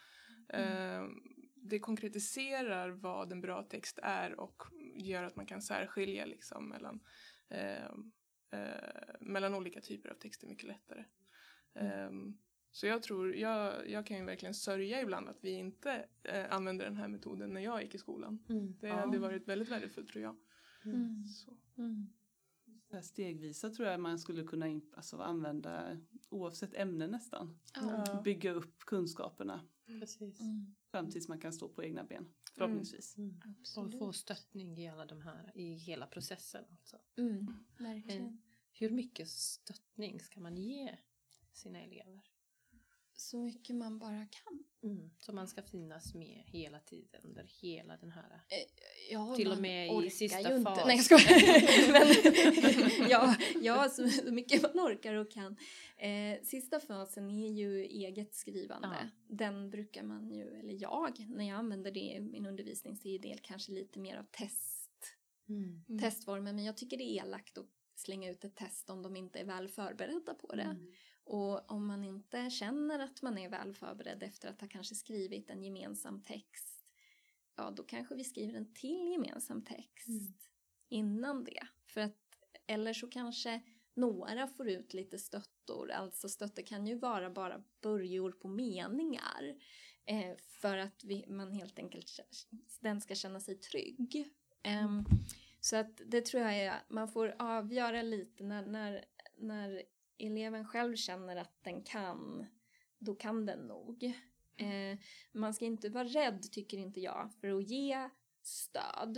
Eh, 0.49 1.09
det 1.55 1.79
konkretiserar 1.79 2.91
vad 2.91 3.33
en 3.33 3.41
bra 3.41 3.63
text 3.63 3.99
är 4.03 4.41
och 4.41 4.63
gör 4.95 5.23
att 5.25 5.37
man 5.37 5.47
kan 5.47 5.63
särskilja 5.63 6.25
liksom 6.25 6.69
mellan, 6.69 7.01
eh, 8.51 9.15
mellan 9.21 9.55
olika 9.55 9.81
typer 9.81 10.11
av 10.11 10.15
texter 10.15 10.47
mycket 10.47 10.65
lättare. 10.69 11.05
Um, 12.09 12.39
så 12.71 12.87
jag 12.87 13.03
tror, 13.03 13.35
jag, 13.37 13.91
jag 13.91 14.07
kan 14.07 14.17
ju 14.17 14.25
verkligen 14.25 14.55
sörja 14.55 15.01
ibland 15.03 15.29
att 15.29 15.45
vi 15.45 15.51
inte 15.51 16.07
eh, 16.23 16.53
använde 16.53 16.85
den 16.85 16.97
här 16.97 17.09
metoden 17.09 17.51
när 17.51 17.61
jag 17.61 17.83
gick 17.83 17.95
i 17.95 17.99
skolan. 17.99 18.39
Mm. 18.49 18.79
Det 18.81 18.89
Ja. 18.89 18.95
hade 18.95 19.19
varit 19.19 19.49
väldigt 19.49 19.69
värdefullt 19.69 20.09
tror 20.09 20.23
jag. 20.25 20.37
Mm. 20.85 21.25
Så. 21.25 21.57
Mm. 21.79 22.07
Det 22.65 22.71
här 22.73 22.76
stegvisa 23.03 23.71
tror 23.71 23.89
jag 23.89 24.01
man 24.01 24.19
skulle 24.19 24.45
kunna 24.45 24.81
alltså, 24.97 25.17
använda 25.17 25.99
oavsett 26.29 26.75
ämne 26.75 27.07
nästan. 27.07 27.59
Ja. 27.75 28.21
Bygga 28.25 28.53
upp 28.53 28.79
kunskaperna 28.79 29.69
Precis. 29.87 30.41
Mm. 30.41 30.75
fram 30.91 31.11
tills 31.11 31.29
man 31.29 31.41
kan 31.41 31.53
stå 31.53 31.69
på 31.69 31.85
egna 31.85 32.05
ben. 32.05 32.35
Förhoppningsvis. 32.55 33.17
Mm. 33.17 33.41
Och 33.77 33.99
få 33.99 34.13
stöttning 34.13 34.79
i 34.79 34.89
alla 34.89 35.07
de 35.07 35.23
här, 35.23 35.53
i 35.55 35.75
hela 35.75 36.07
processen. 36.07 36.65
Alltså. 36.71 36.99
Mm. 37.17 37.47
Verkligen. 37.79 38.43
Hur 38.73 38.91
mycket 38.91 39.29
stöttning 39.29 40.21
ska 40.21 40.41
man 40.41 40.57
ge 40.57 40.99
sina 41.53 41.81
elever? 41.81 42.23
Så 43.13 43.39
mycket 43.39 43.77
man 43.77 43.99
bara 43.99 44.27
kan. 44.27 44.65
Mm. 44.87 45.11
Så 45.19 45.33
man 45.33 45.49
ska 45.49 45.63
finnas 45.63 46.15
med 46.15 46.43
hela 46.47 46.81
tiden 46.81 47.21
under 47.25 47.47
hela 47.63 47.97
den 47.97 48.11
här... 48.11 48.41
Ja, 49.11 49.35
Till 49.37 49.53
och 49.53 49.59
med 49.59 50.05
i 50.05 50.11
sista 50.11 50.41
ju 50.41 50.57
inte. 50.57 50.71
fas. 50.71 50.87
Nej 50.87 50.97
jag 50.97 51.05
skojar. 51.05 51.93
Men, 53.01 53.09
ja, 53.11 53.37
ja, 53.63 53.89
så 53.89 54.09
så 54.09 54.33
mycket 54.33 54.63
man 54.63 54.87
orkar 54.87 55.15
och 55.15 55.31
kan. 55.31 55.57
Eh, 55.97 56.43
sista 56.43 56.81
fasen 56.81 57.31
är 57.31 57.53
ju 57.53 57.85
eget 57.85 58.35
skrivande. 58.35 58.89
Ja. 59.01 59.09
Den 59.37 59.71
brukar 59.71 60.03
man 60.03 60.31
ju, 60.31 60.59
eller 60.59 60.83
jag, 60.83 61.27
när 61.29 61.49
jag 61.49 61.59
använder 61.59 61.91
det 61.91 62.01
i 62.17 62.21
min 62.21 62.47
undervisning 62.47 62.97
så 62.97 63.09
är 63.09 63.19
det 63.19 63.37
kanske 63.43 63.73
lite 63.73 63.99
mer 63.99 64.17
av 64.17 64.25
test, 64.31 64.83
Mm. 65.49 65.85
Mm. 65.89 66.01
testformen. 66.01 66.57
Men 66.57 66.65
jag 66.65 66.77
tycker 66.77 66.97
det 66.97 67.05
är 67.05 67.25
elakt 67.25 67.59
att 67.59 67.67
slänga 67.95 68.31
ut 68.31 68.45
ett 68.45 68.57
test 68.57 68.91
om 68.91 69.03
de 69.03 69.17
inte 69.17 69.39
är 69.39 69.45
väl 69.45 69.69
förberedda 69.69 70.35
på 70.35 70.55
det. 70.55 70.77
Och 71.27 71.71
om 71.71 71.87
man 71.87 72.05
inte 72.05 72.51
känner 72.51 72.99
att 72.99 73.23
man 73.23 73.39
är 73.39 73.49
väl 73.49 73.75
förberedd 73.75 74.23
efter 74.23 74.49
att 74.49 74.61
ha 74.61 74.69
kanske 74.69 74.95
skrivit 74.95 75.51
en 75.51 75.65
gemensam 75.65 76.23
text, 76.23 76.85
ja 77.57 77.71
då 77.71 77.83
kanske 77.83 78.15
vi 78.15 78.25
skriver 78.25 78.55
en 78.55 78.75
till 78.75 79.13
gemensam 79.13 79.63
text 79.63 80.09
Mm. 80.09 80.35
innan 80.89 81.45
det. 81.45 81.67
För 81.87 82.01
att, 82.01 82.19
eller 82.67 82.93
så 82.93 83.07
kanske 83.09 83.63
några 83.95 84.47
får 84.49 84.69
ut 84.69 84.95
lite 84.95 85.19
stöttor, 85.19 85.91
alltså 85.91 86.29
stöttor 86.29 86.63
kan 86.63 86.87
ju 86.87 86.95
vara 86.99 87.31
bara 87.31 87.65
börjor 87.81 88.33
på 88.33 88.49
meningar. 88.49 89.57
Eh, 90.05 90.37
för 90.39 90.79
att 90.79 91.05
vi, 91.05 91.27
man 91.29 91.53
helt 91.53 91.79
enkelt, 91.79 92.21
den 92.81 93.01
ska 93.01 93.15
känna 93.15 93.41
sig 93.41 93.55
trygg. 93.55 94.31
Ehm, 94.63 95.05
så 95.61 95.77
att 95.77 96.01
det 96.07 96.27
tror 96.27 96.43
jag 96.43 96.59
är, 96.59 96.75
man 96.89 97.09
får 97.09 97.35
avgöra 97.39 98.03
lite 98.03 98.45
när, 98.45 98.67
när, 98.67 99.05
när 99.37 99.83
eleven 100.19 100.65
själv 100.65 100.97
känner 100.97 101.37
att 101.37 101.65
den 101.65 101.83
kan, 101.83 102.47
då 102.99 103.15
kan 103.15 103.47
den 103.47 103.59
nog. 103.59 104.05
Eh, 104.57 104.99
man 105.33 105.55
ska 105.55 105.65
inte 105.65 105.89
vara 105.89 106.05
rädd, 106.05 106.53
tycker 106.53 106.79
inte 106.79 107.01
jag, 107.01 107.31
för 107.41 107.59
att 107.59 107.71
ge 107.71 108.11
stöd. 108.43 109.17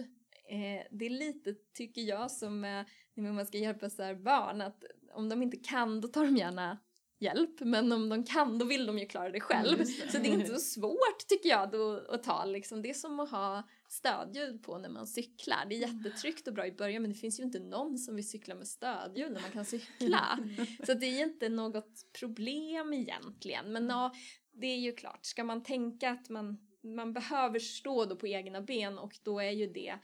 Eh, 0.48 0.86
det 0.90 1.06
är 1.06 1.10
lite, 1.10 1.54
tycker 1.54 2.02
jag, 2.02 2.30
som 2.30 2.64
eh, 2.64 2.86
när 3.14 3.32
man 3.32 3.46
ska 3.46 3.58
hjälpa 3.58 3.90
så 3.90 4.14
barn, 4.14 4.60
att 4.60 4.84
om 5.12 5.28
de 5.28 5.42
inte 5.42 5.56
kan, 5.56 6.00
då 6.00 6.08
tar 6.08 6.24
de 6.24 6.36
gärna 6.36 6.78
hjälp, 7.18 7.60
men 7.60 7.92
om 7.92 8.08
de 8.08 8.24
kan, 8.24 8.58
då 8.58 8.64
vill 8.64 8.86
de 8.86 8.98
ju 8.98 9.06
klara 9.06 9.30
det 9.30 9.40
själv. 9.40 9.78
just 9.78 10.02
det. 10.02 10.12
Så 10.12 10.18
det 10.18 10.28
är 10.28 10.32
inte 10.32 10.54
så 10.54 10.60
svårt, 10.60 11.26
tycker 11.28 11.48
jag, 11.48 11.70
då, 11.70 12.06
att 12.08 12.22
ta. 12.22 12.44
Liksom. 12.44 12.82
Det 12.82 12.90
är 12.90 12.94
som 12.94 13.20
att 13.20 13.30
ha 13.30 13.68
stödljud 13.88 14.62
på 14.62 14.78
när 14.78 14.88
man 14.88 15.06
cyklar. 15.06 15.66
Det 15.68 15.74
är 15.74 15.78
jättetryggt 15.78 16.48
och 16.48 16.54
bra 16.54 16.66
i 16.66 16.72
början, 16.72 17.02
men 17.02 17.12
det 17.12 17.18
finns 17.18 17.40
ju 17.40 17.44
inte 17.44 17.60
någon 17.60 17.98
som 17.98 18.16
vill 18.16 18.28
cykla 18.28 18.54
med 18.54 18.68
stödljud 18.68 19.32
när 19.32 19.40
man 19.40 19.50
kan 19.50 19.64
cykla. 19.64 20.38
Så 20.86 20.94
det 20.94 21.06
är 21.06 21.22
inte 21.22 21.48
något 21.48 22.12
problem 22.18 22.92
egentligen. 22.92 23.72
Men 23.72 23.88
ja, 23.88 24.12
det 24.52 24.66
är 24.66 24.78
ju 24.78 24.92
klart, 24.92 25.26
ska 25.26 25.44
man 25.44 25.62
tänka 25.62 26.10
att 26.10 26.28
man, 26.28 26.58
man 26.82 27.12
behöver 27.12 27.58
stå 27.58 28.04
då 28.04 28.16
på 28.16 28.26
egna 28.26 28.60
ben 28.60 28.98
och 28.98 29.18
då 29.22 29.40
är 29.40 29.50
ju 29.50 29.66
det 29.66 29.98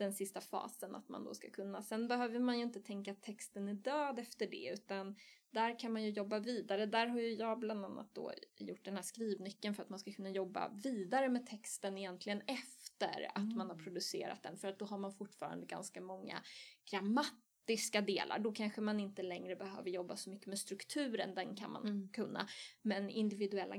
den 0.00 0.12
sista 0.12 0.40
fasen 0.40 0.94
att 0.94 1.08
man 1.08 1.24
då 1.24 1.34
ska 1.34 1.50
kunna. 1.50 1.82
Sen 1.82 2.08
behöver 2.08 2.38
man 2.38 2.58
ju 2.58 2.62
inte 2.64 2.80
tänka 2.80 3.12
att 3.12 3.22
texten 3.22 3.68
är 3.68 3.74
död 3.74 4.18
efter 4.18 4.46
det 4.46 4.70
utan 4.72 5.16
där 5.50 5.78
kan 5.78 5.92
man 5.92 6.02
ju 6.02 6.10
jobba 6.10 6.38
vidare. 6.38 6.86
Där 6.86 7.06
har 7.06 7.20
ju 7.20 7.34
jag 7.34 7.58
bland 7.58 7.84
annat 7.84 8.14
då 8.14 8.32
gjort 8.56 8.84
den 8.84 8.94
här 8.96 9.02
skrivnyckeln 9.02 9.74
för 9.74 9.82
att 9.82 9.88
man 9.88 9.98
ska 9.98 10.12
kunna 10.12 10.30
jobba 10.30 10.68
vidare 10.68 11.28
med 11.28 11.46
texten 11.46 11.98
egentligen 11.98 12.42
efter 12.46 13.30
att 13.34 13.56
man 13.56 13.70
har 13.70 13.76
producerat 13.76 14.42
den 14.42 14.56
för 14.56 14.68
att 14.68 14.78
då 14.78 14.84
har 14.84 14.98
man 14.98 15.12
fortfarande 15.12 15.66
ganska 15.66 16.00
många 16.00 16.42
grammatiska 16.90 18.00
delar. 18.00 18.38
Då 18.38 18.52
kanske 18.52 18.80
man 18.80 19.00
inte 19.00 19.22
längre 19.22 19.56
behöver 19.56 19.90
jobba 19.90 20.16
så 20.16 20.30
mycket 20.30 20.46
med 20.46 20.58
strukturen, 20.58 21.34
den 21.34 21.56
kan 21.56 21.72
man 21.72 21.86
Mm. 21.86 22.08
kunna. 22.12 22.48
Men 22.82 23.10
individuella 23.10 23.76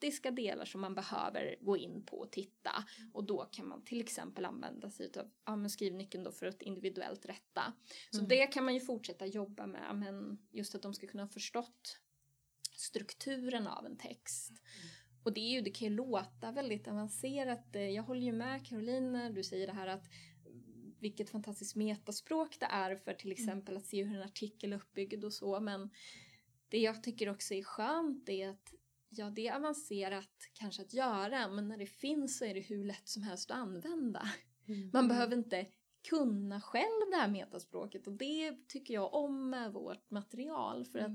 grammatiska 0.00 0.30
delar 0.30 0.64
som 0.64 0.80
man 0.80 0.94
behöver 0.94 1.56
gå 1.60 1.76
in 1.76 2.02
på 2.06 2.18
och 2.18 2.30
titta 2.32 2.84
och 3.12 3.24
då 3.24 3.44
kan 3.52 3.68
man 3.68 3.84
till 3.84 4.00
exempel 4.00 4.44
använda 4.44 4.90
sig 4.90 5.10
av 5.18 5.30
ja, 5.44 5.56
men 5.56 5.70
skrivnyckeln 5.70 6.24
då 6.24 6.32
för 6.32 6.46
att 6.46 6.62
individuellt 6.62 7.26
rätta. 7.26 7.72
Så 8.10 8.18
Mm. 8.18 8.28
det 8.28 8.46
kan 8.46 8.64
man 8.64 8.74
ju 8.74 8.80
fortsätta 8.80 9.26
jobba 9.26 9.66
med 9.66 9.96
men 9.96 10.38
just 10.52 10.74
att 10.74 10.82
de 10.82 10.94
ska 10.94 11.06
kunna 11.06 11.22
ha 11.22 11.28
förstått 11.28 12.00
strukturen 12.76 13.66
av 13.66 13.86
en 13.86 13.96
text. 13.96 14.52
Och 15.24 15.32
det, 15.34 15.40
är 15.40 15.50
ju, 15.54 15.60
det 15.60 15.70
kan 15.70 15.88
ju 15.88 15.94
låta 15.94 16.52
väldigt 16.52 16.88
avancerat. 16.88 17.76
Eh, 17.76 17.82
Jag 17.90 18.02
håller 18.02 18.22
ju 18.26 18.32
med 18.32 18.66
Caroline 18.66 19.12
när 19.12 19.30
du 19.30 19.42
säger 19.44 19.66
det 19.66 19.72
här 19.72 19.86
att 19.86 20.04
vilket 21.00 21.30
fantastiskt 21.30 21.76
metaspråk 21.76 22.56
det 22.60 22.66
är 22.66 22.96
för 22.96 23.14
till 23.14 23.32
exempel 23.32 23.76
att 23.76 23.86
se 23.86 24.04
hur 24.04 24.16
en 24.16 24.22
artikel 24.22 24.72
är 24.72 24.76
uppbyggd 24.76 25.24
och 25.24 25.32
så. 25.32 25.60
Men 25.60 25.90
det 26.68 26.78
jag 26.78 27.02
tycker 27.02 27.28
också 27.28 27.54
är 27.54 27.62
skönt 27.62 28.28
är 28.28 28.48
att 28.48 28.74
ja, 29.10 29.30
det 29.30 29.48
är 29.48 29.56
avancerat 29.56 30.50
kanske 30.52 30.82
att 30.82 30.94
göra 30.94 31.48
men 31.48 31.68
när 31.68 31.78
det 31.78 31.86
finns 31.86 32.38
så 32.38 32.44
är 32.44 32.54
det 32.54 32.60
hur 32.60 32.84
lätt 32.84 33.08
som 33.08 33.22
helst 33.22 33.50
att 33.50 33.56
använda. 33.56 34.28
Mm. 34.68 34.90
Man 34.92 35.08
behöver 35.08 35.36
inte 35.36 35.66
kunna 36.08 36.60
själv 36.60 37.10
det 37.10 37.16
här 37.16 37.28
metaspråket 37.28 38.06
och 38.06 38.12
det 38.12 38.68
tycker 38.68 38.94
jag 38.94 39.14
om 39.14 39.50
med 39.50 39.72
vårt 39.72 40.10
material 40.10 40.84
för 40.84 40.98
att 40.98 41.10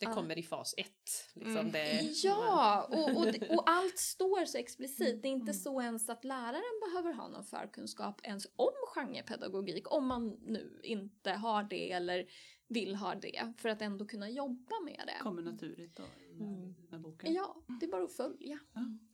Det 0.00 0.06
kommer 0.06 0.38
i 0.38 0.42
fas 0.42 0.74
ett. 0.76 1.30
Liksom. 1.34 1.56
Mm. 1.56 1.72
Det, 1.72 2.10
Ja, 2.24 2.88
och, 2.90 3.16
och, 3.16 3.26
och 3.26 3.62
allt 3.70 3.98
står 3.98 4.44
så 4.44 4.58
explicit. 4.58 5.22
Det 5.22 5.28
är 5.28 5.30
inte 5.30 5.42
Mm. 5.50 5.54
så 5.54 5.82
ens 5.82 6.08
att 6.08 6.24
läraren 6.24 6.80
behöver 6.90 7.12
ha 7.12 7.28
någon 7.28 7.44
förkunskap 7.44 8.20
ens 8.24 8.46
om 8.56 8.72
genrepedagogik 8.94 9.92
om 9.92 10.06
man 10.06 10.28
nu 10.28 10.80
inte 10.82 11.30
har 11.30 11.62
det 11.62 11.92
eller 11.92 12.26
vill 12.74 12.94
ha 12.94 13.14
det 13.14 13.52
för 13.58 13.68
att 13.68 13.82
ändå 13.82 14.06
kunna 14.06 14.30
jobba 14.30 14.80
med 14.84 15.02
det. 15.06 15.22
kommer 15.22 15.42
naturligt 15.42 15.96
då 15.96 16.02
i 16.02 16.34
Mm. 16.40 16.74
den 16.90 17.02
boken. 17.02 17.32
Ja, 17.34 17.56
det 17.80 17.86
är 17.86 17.90
bara 17.90 18.04
att 18.04 18.12
följa. 18.12 18.58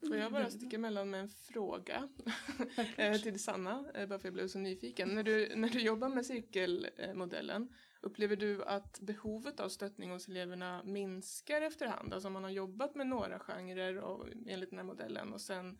Får 0.07 0.15
jag 0.17 0.31
bara 0.31 0.49
sticka 0.49 0.75
emellan 0.75 1.09
med 1.09 1.19
en 1.19 1.29
fråga 1.29 2.09
eh, 2.97 3.17
till 3.17 3.39
Sanna, 3.39 3.85
eh, 3.95 4.07
bara 4.07 4.19
för 4.19 4.27
jag 4.27 4.33
blev 4.33 4.47
så 4.47 4.59
nyfiken. 4.59 5.09
När 5.09 5.23
du, 5.23 5.51
när 5.55 5.69
du 5.69 5.81
jobbar 5.81 6.09
med 6.09 6.25
cirkelmodellen, 6.25 7.69
upplever 8.01 8.35
du 8.35 8.63
att 8.63 8.99
behovet 8.99 9.59
av 9.59 9.69
stöttning 9.69 10.11
hos 10.11 10.27
eleverna 10.27 10.83
minskar 10.83 11.61
efterhand? 11.61 12.13
Alltså 12.13 12.27
om 12.27 12.33
man 12.33 12.43
har 12.43 12.51
jobbat 12.51 12.95
med 12.95 13.07
några 13.07 13.39
genrer 13.39 13.97
och, 13.97 14.27
enligt 14.47 14.69
den 14.69 14.79
här 14.79 14.85
modellen 14.85 15.33
och 15.33 15.41
sen, 15.41 15.79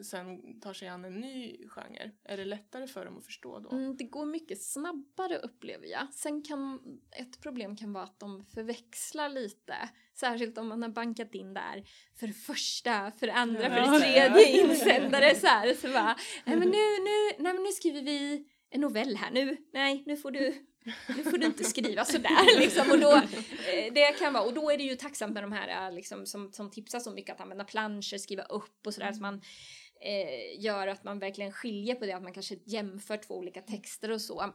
sen 0.00 0.60
tar 0.60 0.72
sig 0.72 0.88
an 0.88 1.04
en 1.04 1.20
ny 1.20 1.68
genre, 1.68 2.10
är 2.24 2.36
det 2.36 2.44
lättare 2.44 2.86
för 2.86 3.04
dem 3.04 3.18
att 3.18 3.24
förstå 3.24 3.58
då? 3.58 3.70
Mm, 3.70 3.96
det 3.96 4.04
går 4.04 4.26
mycket 4.26 4.62
snabbare 4.62 5.38
upplever 5.38 5.86
jag. 5.86 6.14
Sen 6.14 6.42
kan 6.42 6.80
ett 7.10 7.40
problem 7.40 7.76
kan 7.76 7.92
vara 7.92 8.04
att 8.04 8.20
de 8.20 8.44
förväxlar 8.44 9.28
lite. 9.28 9.74
Särskilt 10.14 10.58
om 10.58 10.68
man 10.68 10.82
har 10.82 10.88
bankat 10.88 11.34
in 11.34 11.54
där 11.54 11.84
för 12.20 12.28
första, 12.28 13.10
för 13.10 13.28
andra, 13.28 13.70
för 13.70 13.76
Ja. 13.76 13.98
tredje 14.00 14.60
insändare 14.60 15.34
så 15.34 15.46
här. 15.46 15.74
Så 15.74 15.88
bara, 15.88 16.16
nej 16.44 16.56
men 16.56 16.68
nu, 16.68 17.04
nu, 17.04 17.42
nej 17.42 17.54
men 17.54 17.62
nu 17.62 17.72
skriver 17.72 18.02
vi 18.02 18.46
en 18.70 18.80
novell 18.80 19.16
här 19.16 19.30
nu. 19.30 19.56
Nej, 19.72 20.02
nu 20.06 20.16
får 20.16 20.30
du 20.30 20.66
nu 20.84 21.22
får 21.22 21.38
du 21.38 21.46
inte 21.46 21.64
skriva 21.64 22.04
sådär 22.04 22.58
liksom. 22.58 22.90
Och, 22.90 22.98
då, 22.98 23.16
eh, 23.16 23.92
det 23.92 24.18
kan 24.18 24.32
vara, 24.32 24.44
och 24.44 24.54
då 24.54 24.70
är 24.70 24.78
det 24.78 24.84
ju 24.84 24.96
tacksamt 24.96 25.34
med 25.34 25.42
de 25.42 25.52
här 25.52 25.88
eh, 25.88 25.94
liksom, 25.94 26.26
som, 26.26 26.52
som 26.52 26.70
tipsar 26.70 27.00
så 27.00 27.10
mycket 27.10 27.34
att 27.34 27.40
använda 27.40 27.64
planscher, 27.64 28.18
skriva 28.18 28.42
upp 28.42 28.86
och 28.86 28.94
sådär. 28.94 29.12
Så 29.12 29.22
man 29.22 29.40
eh, 30.00 30.60
gör 30.64 30.86
att 30.86 31.04
man 31.04 31.18
verkligen 31.18 31.52
skiljer 31.52 31.94
på 31.94 32.06
det, 32.06 32.12
att 32.12 32.22
man 32.22 32.34
kanske 32.34 32.56
jämför 32.64 33.16
två 33.16 33.38
olika 33.38 33.60
texter 33.60 34.10
och 34.10 34.20
så. 34.20 34.54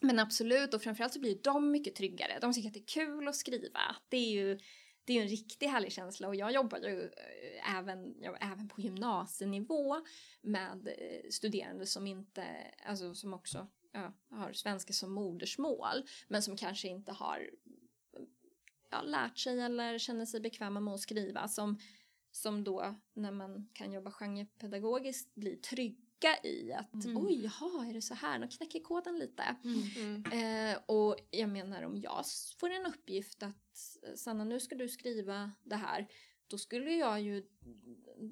men 0.00 0.18
absolut, 0.18 0.74
och 0.74 0.82
framförallt 0.82 1.12
så 1.12 1.20
blir 1.20 1.38
de 1.42 1.70
mycket 1.70 1.94
tryggare. 1.94 2.38
De 2.40 2.52
tycker 2.52 2.68
att 2.68 2.74
det 2.74 2.80
är 2.80 3.06
kul 3.06 3.28
att 3.28 3.36
skriva. 3.36 3.96
Det 4.08 4.16
är 4.16 4.30
ju 4.30 4.58
det 5.04 5.12
är 5.12 5.16
ju 5.16 5.22
en 5.22 5.28
riktigt 5.28 5.70
härlig 5.70 5.92
känsla 5.92 6.28
och 6.28 6.36
jag 6.36 6.52
jobbar 6.52 6.78
ju 6.78 7.10
även, 7.78 8.14
ja, 8.20 8.36
även 8.40 8.68
på 8.68 8.80
gymnasienivå 8.80 9.96
med 10.42 10.88
studerande 11.30 11.86
som 11.86 12.06
inte, 12.06 12.46
alltså 12.86 13.14
som 13.14 13.34
också 13.34 13.68
ja, 13.96 14.12
har 14.36 14.52
svenska 14.52 14.92
som 14.92 15.12
modersmål 15.12 16.02
men 16.28 16.42
som 16.42 16.56
kanske 16.56 16.88
inte 16.88 17.12
har 17.12 17.50
ja, 18.90 19.02
lärt 19.02 19.38
sig 19.38 19.60
eller 19.60 19.98
känner 19.98 20.26
sig 20.26 20.40
bekväma 20.40 20.80
med 20.80 20.94
att 20.94 21.00
skriva 21.00 21.48
som, 21.48 21.78
som 22.32 22.64
då 22.64 22.94
när 23.14 23.30
man 23.30 23.68
kan 23.72 23.92
jobba 23.92 24.10
genrepedagogiskt 24.10 25.34
blir 25.34 25.56
trygga 25.56 26.36
i 26.44 26.72
att 26.72 27.04
Mm. 27.04 27.26
oj, 27.26 27.44
jaha, 27.60 27.86
är 27.86 27.94
det 27.94 28.02
så 28.02 28.14
här? 28.14 28.38
De 28.38 28.48
knäcker 28.48 28.80
koden 28.80 29.18
lite. 29.18 29.56
Mm. 29.64 30.24
Eh, 30.32 30.78
och 30.86 31.16
jag 31.30 31.48
menar 31.48 31.82
om 31.82 31.96
jag 32.00 32.24
får 32.60 32.70
en 32.70 32.86
uppgift 32.86 33.42
att 33.42 33.98
Sanna 34.14 34.44
nu 34.44 34.60
ska 34.60 34.74
du 34.74 34.88
skriva 34.88 35.52
det 35.62 35.76
här. 35.76 36.08
Då 36.48 36.58
skulle 36.58 36.90
jag 36.90 37.20
ju, 37.20 37.46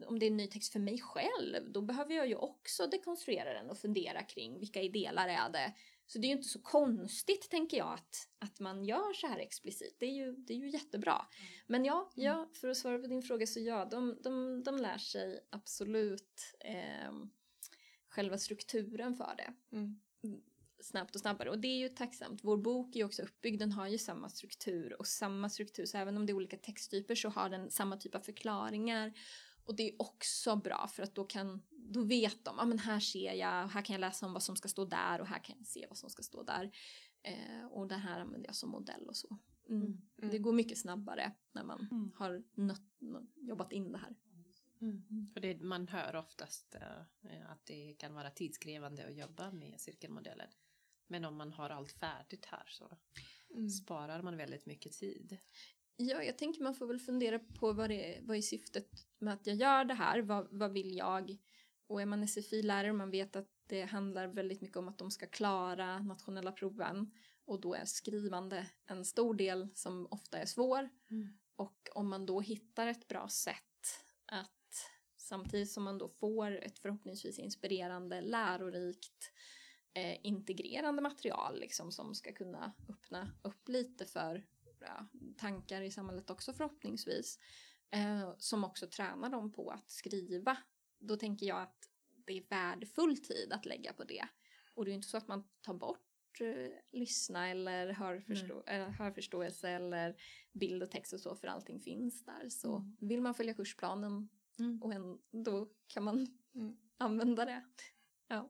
om 0.06 0.18
det 0.18 0.26
är 0.26 0.30
en 0.30 0.36
ny 0.36 0.46
text 0.46 0.72
för 0.72 0.80
mig 0.80 1.00
själv, 1.00 1.72
då 1.72 1.82
behöver 1.82 2.14
jag 2.14 2.28
ju 2.28 2.34
också 2.34 2.86
dekonstruera 2.86 3.52
den 3.52 3.70
och 3.70 3.78
fundera 3.78 4.22
kring 4.22 4.58
vilka 4.58 4.82
delar 4.82 5.28
är 5.28 5.50
det. 5.50 5.74
Så 6.06 6.18
det 6.18 6.26
är 6.26 6.28
ju 6.28 6.36
inte 6.36 6.48
så 6.48 6.62
konstigt 6.62 7.50
tänker 7.50 7.76
jag 7.76 7.94
att, 7.94 8.28
att 8.38 8.60
man 8.60 8.84
gör 8.84 9.12
så 9.12 9.26
här 9.26 9.38
explicit. 9.38 9.96
Det 9.98 10.06
är 10.06 10.12
ju, 10.12 10.32
det 10.32 10.54
är 10.54 10.58
ju 10.58 10.70
jättebra. 10.70 11.26
Men 11.66 11.84
ja, 11.84 12.10
ja, 12.14 12.48
för 12.52 12.68
att 12.68 12.76
svara 12.76 12.98
på 12.98 13.06
din 13.06 13.22
fråga 13.22 13.46
så 13.46 13.60
ja, 13.60 13.84
de, 13.84 14.18
de, 14.22 14.62
de 14.62 14.78
lär 14.78 14.98
sig 14.98 15.40
absolut 15.50 16.54
eh, 16.60 17.12
själva 18.08 18.38
strukturen 18.38 19.16
för 19.16 19.34
det 19.36 19.76
Mm. 19.76 20.00
Snabbt 20.84 21.14
och 21.14 21.20
snabbare. 21.20 21.50
Och 21.50 21.58
det 21.58 21.68
är 21.68 21.78
ju 21.78 21.88
tacksamt. 21.88 22.44
Vår 22.44 22.56
bok 22.56 22.94
är 22.94 22.98
ju 22.98 23.04
också 23.04 23.22
uppbyggd, 23.22 23.58
den 23.58 23.72
har 23.72 23.88
ju 23.88 23.98
samma 23.98 24.28
struktur 24.28 24.96
och 24.98 25.06
samma 25.06 25.48
struktur. 25.48 25.86
Så 25.86 25.98
även 25.98 26.16
om 26.16 26.26
det 26.26 26.32
är 26.32 26.34
olika 26.34 26.56
texttyper 26.56 27.14
så 27.14 27.28
har 27.28 27.48
den 27.48 27.70
samma 27.70 27.96
typ 27.96 28.14
av 28.14 28.20
förklaringar. 28.20 29.12
Och 29.64 29.76
det 29.76 29.88
är 29.88 30.02
också 30.02 30.56
bra 30.56 30.88
för 30.92 31.02
att 31.02 31.14
då 31.14 31.24
kan, 31.24 31.62
då 31.70 32.02
vet 32.02 32.44
de, 32.44 32.54
ja 32.56 32.62
ah, 32.62 32.66
men 32.66 32.78
här 32.78 33.00
ser 33.00 33.32
jag, 33.32 33.68
här 33.68 33.82
kan 33.82 33.94
jag 33.94 34.00
läsa 34.00 34.26
om 34.26 34.32
vad 34.32 34.42
som 34.42 34.56
ska 34.56 34.68
stå 34.68 34.84
där 34.84 35.20
och 35.20 35.26
här 35.26 35.38
kan 35.44 35.56
jag 35.58 35.66
se 35.66 35.86
vad 35.88 35.98
som 35.98 36.10
ska 36.10 36.22
stå 36.22 36.42
där. 36.42 36.70
Eh, 37.22 37.66
och 37.70 37.88
det 37.88 37.94
här 37.94 38.20
använder 38.20 38.48
jag 38.48 38.56
som 38.56 38.70
modell 38.70 39.08
och 39.08 39.16
så. 39.16 39.38
Mm. 39.68 39.82
Mm. 40.18 40.30
Det 40.30 40.38
går 40.38 40.52
mycket 40.52 40.78
snabbare 40.78 41.32
när 41.52 41.64
man 41.64 41.88
Mm. 41.90 42.12
har 42.16 42.44
nött, 42.54 42.82
jobbat 43.36 43.72
in 43.72 43.92
det 43.92 43.98
här. 43.98 44.14
För 45.32 45.40
det, 45.40 45.60
man 45.60 45.88
hör 45.88 46.16
oftast 46.16 46.74
eh, 46.74 47.50
att 47.50 47.66
det 47.66 47.94
kan 47.98 48.14
vara 48.14 48.30
tidskrävande 48.30 49.06
att 49.06 49.14
jobba 49.14 49.52
med 49.52 49.80
cirkelmodellen. 49.80 50.48
Men 51.06 51.24
om 51.24 51.36
man 51.36 51.52
har 51.52 51.70
allt 51.70 51.92
färdigt 51.92 52.46
här 52.46 52.66
så 52.68 52.98
Mm. 53.54 53.68
sparar 53.68 54.22
man 54.22 54.36
väldigt 54.36 54.66
mycket 54.66 54.92
tid. 54.92 55.38
Ja, 55.96 56.22
jag 56.22 56.38
tänker 56.38 56.62
man 56.62 56.74
får 56.74 56.86
väl 56.86 57.00
fundera 57.00 57.38
på 57.38 57.72
vad, 57.72 57.90
det 57.90 58.16
är, 58.16 58.22
vad 58.22 58.36
är 58.36 58.40
syftet 58.40 58.88
med 59.18 59.34
att 59.34 59.46
jag 59.46 59.56
gör 59.56 59.84
det 59.84 59.94
här? 59.94 60.22
Vad, 60.22 60.48
vad 60.50 60.72
vill 60.72 60.96
jag? 60.96 61.36
Och 61.86 62.02
är 62.02 62.06
man 62.06 62.28
SFI-lärare 62.28 62.90
och 62.90 62.96
man 62.96 63.10
vet 63.10 63.36
att 63.36 63.48
det 63.66 63.82
handlar 63.82 64.26
väldigt 64.26 64.60
mycket 64.60 64.76
om 64.76 64.88
att 64.88 64.98
de 64.98 65.10
ska 65.10 65.26
klara 65.26 65.98
nationella 65.98 66.52
proven 66.52 67.10
och 67.44 67.60
då 67.60 67.74
är 67.74 67.84
skrivande 67.84 68.70
en 68.86 69.04
stor 69.04 69.34
del 69.34 69.68
som 69.74 70.06
ofta 70.10 70.38
är 70.38 70.46
svår. 70.46 70.88
Mm. 71.10 71.38
Och 71.56 71.88
om 71.94 72.08
man 72.08 72.26
då 72.26 72.40
hittar 72.40 72.86
ett 72.86 73.08
bra 73.08 73.28
sätt 73.28 74.04
att 74.26 74.90
samtidigt 75.16 75.70
som 75.70 75.82
man 75.82 75.98
då 75.98 76.08
får 76.08 76.50
ett 76.56 76.78
förhoppningsvis 76.78 77.38
inspirerande, 77.38 78.20
lärorikt, 78.20 79.32
eh, 79.94 80.26
integrerande 80.26 81.02
material 81.02 81.60
liksom, 81.60 81.92
som 81.92 82.14
ska 82.14 82.32
kunna 82.32 82.72
öppna 82.88 83.30
upp 83.42 83.68
lite 83.68 84.04
för 84.06 84.46
ja, 84.80 85.06
tankar 85.36 85.82
i 85.82 85.90
samhället 85.90 86.30
också 86.30 86.52
förhoppningsvis. 86.52 87.38
Eh, 87.90 88.34
som 88.38 88.64
också 88.64 88.86
tränar 88.86 89.30
dem 89.30 89.52
på 89.52 89.70
att 89.70 89.90
skriva. 89.90 90.56
Då 90.98 91.16
tänker 91.16 91.46
jag 91.46 91.62
att 91.62 91.90
det 92.26 92.32
är 92.38 92.44
värdefull 92.48 93.16
tid 93.22 93.52
att 93.52 93.66
lägga 93.66 93.92
på 93.92 94.04
det. 94.04 94.26
Och 94.74 94.84
det 94.84 94.88
är 94.88 94.92
ju 94.92 94.96
inte 94.96 95.08
så 95.08 95.16
att 95.16 95.28
man 95.28 95.44
tar 95.60 95.74
bort 95.74 96.40
eh, 96.40 96.70
lyssna 96.92 97.48
eller 97.48 97.92
hörförstå- 97.92 98.62
eh, 98.70 98.88
hörförståelse 98.90 99.68
eller 99.70 100.16
bild 100.52 100.82
och 100.82 100.90
text 100.90 101.12
och 101.12 101.20
så 101.20 101.36
för 101.36 101.48
allting 101.48 101.80
finns 101.80 102.24
där. 102.24 102.48
Så 102.48 102.76
Mm. 102.76 102.96
vill 103.00 103.20
man 103.20 103.34
följa 103.34 103.54
kursplanen 103.54 104.28
Mm. 104.58 104.82
och 104.82 104.92
en, 104.92 105.18
då 105.44 105.68
kan 105.86 106.02
man 106.04 106.26
Mm. 106.54 106.76
använda 106.98 107.44
det. 107.44 107.64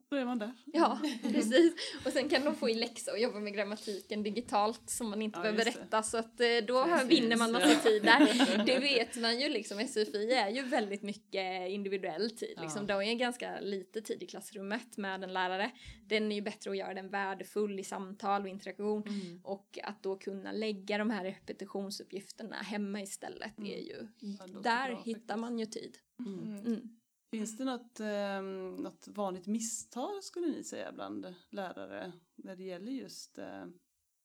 Då 0.08 0.16
är 0.16 0.24
man 0.24 0.38
där. 0.38 0.52
Ja, 0.64 1.00
precis. 1.22 1.74
Och 2.06 2.12
sen 2.12 2.28
kan 2.28 2.44
de 2.44 2.54
få 2.54 2.68
i 2.68 2.74
läxa 2.74 3.12
och 3.12 3.18
jobba 3.18 3.40
med 3.40 3.54
grammatiken 3.54 4.22
digitalt 4.22 4.90
som 4.90 5.10
man 5.10 5.22
inte 5.22 5.38
Ja, 5.38 5.42
behöver 5.42 5.64
rätta 5.64 6.02
så 6.02 6.16
att 6.18 6.40
eh, 6.40 6.46
då 6.68 6.84
Precis. 6.84 7.10
vinner 7.10 7.36
man 7.36 7.52
massa 7.52 7.74
tid 7.74 8.02
där. 8.02 8.64
Det 8.66 8.78
vet 8.78 9.16
man 9.16 9.40
ju 9.40 9.48
liksom, 9.48 9.88
SFI 9.88 10.32
är 10.32 10.48
ju 10.50 10.62
väldigt 10.62 11.02
mycket 11.02 11.70
individuell 11.70 12.30
tid. 12.30 12.58
Liksom. 12.60 12.86
Ja. 12.88 13.02
Ju 13.02 13.08
en 13.08 13.18
ganska 13.18 13.60
lite 13.60 14.00
tid 14.00 14.22
i 14.22 14.26
klassrummet 14.26 14.96
med 14.96 15.24
en 15.24 15.32
lärare. 15.32 15.70
Den 16.02 16.32
är 16.32 16.36
ju 16.36 16.42
bättre 16.42 16.70
att 16.70 16.76
göra 16.76 16.94
den 16.94 17.10
värdefull 17.10 17.80
i 17.80 17.84
samtal 17.84 18.42
och 18.42 18.48
interaktion. 18.48 19.02
Mm. 19.06 19.40
Och 19.44 19.78
att 19.82 20.02
då 20.02 20.16
kunna 20.16 20.52
lägga 20.52 20.98
de 20.98 21.10
här 21.10 21.24
repetitionsuppgifterna 21.24 22.56
hemma 22.56 23.02
istället 23.02 23.58
är 23.58 23.78
ju, 23.78 24.06
Ja, 24.18 24.46
där 24.62 24.88
bra 24.88 25.02
hittar 25.04 25.36
man 25.36 25.58
ju 25.58 25.66
tid. 25.66 25.98
Mm. 26.18 26.96
Finns 27.34 27.56
det 27.56 27.64
något, 27.64 28.00
ehm, 28.00 28.76
något 28.76 29.08
vanligt 29.08 29.46
misstag 29.46 30.24
skulle 30.24 30.46
ni 30.46 30.64
säga 30.64 30.92
bland 30.92 31.34
lärare 31.50 32.12
när 32.34 32.56
det 32.56 32.62
gäller 32.62 32.92
just 32.92 33.38
eh, 33.38 33.66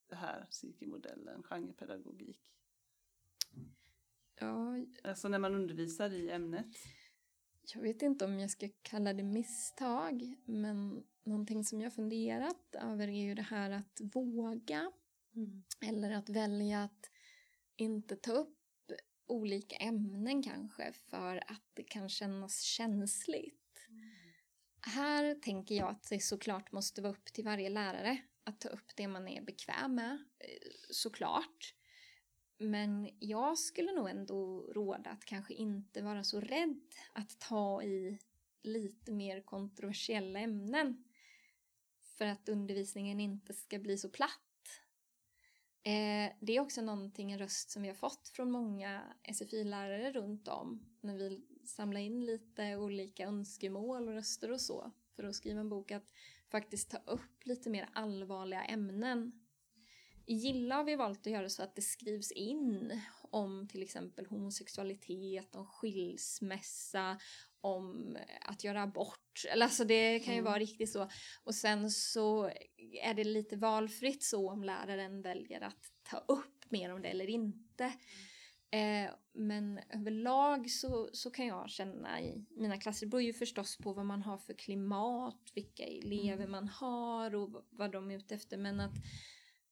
det 0.08 0.16
här 0.16 0.48
cirkelmodellen, 0.50 1.44
genrepedagogik? 1.44 2.52
Ja, 4.40 4.86
Alltså 5.04 5.28
när 5.28 5.40
man 5.40 5.56
undervisar 5.56 6.10
i 6.10 6.30
ämnet. 6.30 6.68
Jag 7.74 7.82
vet 7.82 8.02
inte 8.02 8.26
om 8.26 8.40
jag 8.40 8.52
ska 8.52 8.70
kalla 8.82 9.14
det 9.14 9.24
misstag, 9.24 10.36
men 10.46 11.04
någonting 11.24 11.64
som 11.64 11.82
jag 11.82 11.94
funderat 11.94 12.76
över 12.76 13.08
är 13.08 13.22
ju 13.22 13.36
det 13.36 13.42
här 13.42 13.72
att 13.72 14.02
våga 14.14 14.92
Mm. 15.36 15.64
eller 15.82 16.12
att 16.12 16.30
välja 16.30 16.84
att 16.84 17.10
inte 17.76 18.16
ta 18.16 18.32
upp 18.32 18.59
olika 19.30 19.76
ämnen 19.76 20.44
kanske 20.44 20.94
för 20.94 21.44
att 21.48 21.64
det 21.74 21.84
kan 21.84 22.10
kännas 22.10 22.62
känsligt. 22.62 23.56
Här 24.82 25.36
tänker 25.36 25.76
jag 25.76 25.90
att 25.90 26.10
det 26.10 26.20
såklart 26.20 26.72
måste 26.72 27.02
vara 27.02 27.14
upp 27.14 27.26
till 27.26 27.44
varje 27.44 27.70
lärare 27.70 28.22
att 28.44 28.62
ta 28.62 28.70
upp 28.70 28.96
det 28.96 29.08
man 29.08 29.28
är 29.28 29.42
bekväm 29.42 29.96
med, 29.96 30.12
eh, 30.40 30.70
såklart. 30.90 31.76
Men 32.58 33.10
jag 33.20 33.58
skulle 33.58 33.92
nog 33.92 34.10
ändå 34.10 34.62
råda 34.62 35.10
att 35.10 35.26
kanske 35.26 35.54
inte 35.54 36.02
vara 36.02 36.24
så 36.24 36.40
rädd 36.40 36.82
att 37.14 37.40
ta 37.40 37.84
i 37.84 38.20
lite 38.64 39.12
mer 39.12 39.42
kontroversiella 39.42 40.40
ämnen. 40.40 41.04
För 42.18 42.26
att 42.26 42.50
undervisningen 42.50 43.20
inte 43.20 43.54
ska 43.54 43.80
bli 43.80 43.98
så 43.98 44.10
platt. 44.10 44.49
Eh, 45.84 46.32
det 46.42 46.56
är 46.56 46.60
också 46.60 46.82
någonting, 46.82 47.32
en 47.32 47.40
röst 47.40 47.72
som 47.72 47.82
vi 47.82 47.88
har 47.88 47.96
fått 47.96 48.28
från 48.30 48.52
många 48.52 49.04
SFI-lärare 49.24 50.12
runt 50.12 50.48
om 50.48 50.86
när 51.02 51.18
vi 51.18 51.42
samlar 51.66 52.02
in 52.02 52.26
lite 52.26 52.76
olika 52.76 53.24
önskemål 53.24 54.08
och 54.08 54.14
röster 54.14 54.52
och 54.52 54.62
så 54.62 54.92
för 55.16 55.24
att 55.24 55.36
skriva 55.36 55.60
en 55.60 55.70
bok, 55.70 55.92
att 55.92 56.12
faktiskt 56.52 56.92
ta 56.92 56.98
upp 56.98 57.46
lite 57.46 57.70
mer 57.70 57.90
allvarliga 57.94 58.64
ämnen. 58.64 59.32
I 60.26 60.34
Gilla 60.34 60.76
har 60.76 60.84
vi 60.84 60.96
valt 60.96 61.20
att 61.28 61.34
göra 61.34 61.50
så 61.50 61.64
att 61.64 61.76
det 61.76 61.82
skrivs 61.82 62.32
in 62.32 63.02
om 63.32 63.68
till 63.68 63.84
exempel 63.84 64.26
homosexualitet, 64.26 65.56
om 65.56 65.66
skilsmässa, 65.66 67.20
om 67.62 68.18
att 68.42 68.64
göra 68.64 68.84
abort. 68.84 69.46
Eller 69.52 69.66
alltså 69.66 69.84
det 69.84 70.20
kan 70.20 70.34
ju 70.34 70.40
Mm. 70.40 70.52
vara 70.52 70.60
riktigt 70.60 70.92
så. 70.92 71.10
Och 71.44 71.56
sen 71.56 71.92
så 71.92 72.52
är 72.94 73.14
det 73.14 73.24
lite 73.24 73.56
valfritt 73.56 74.24
så 74.24 74.50
om 74.50 74.64
läraren 74.64 75.22
väljer 75.22 75.62
att 75.62 75.92
ta 76.04 76.18
upp 76.18 76.72
mer 76.72 76.94
om 76.94 77.02
det 77.02 77.10
eller 77.10 77.30
inte. 77.30 77.94
Eh, 78.72 79.12
men 79.34 79.80
överlag 79.90 80.70
så, 80.72 81.10
så 81.14 81.32
kan 81.32 81.48
jag 81.48 81.70
känna 81.70 82.22
i 82.22 82.46
mina 82.50 82.78
klasser, 82.78 83.06
det 83.06 83.10
beror 83.10 83.22
ju 83.22 83.34
förstås 83.34 83.78
på 83.78 83.94
vad 83.94 84.06
man 84.06 84.22
har 84.22 84.38
för 84.38 84.54
klimat, 84.54 85.52
vilka 85.54 85.84
elever 85.84 86.48
man 86.48 86.68
har 86.68 87.36
och 87.36 87.66
vad 87.70 87.92
de 87.92 88.12
är 88.12 88.18
ute 88.18 88.36
efter. 88.36 88.58
Men 88.58 88.80
att, 88.80 88.96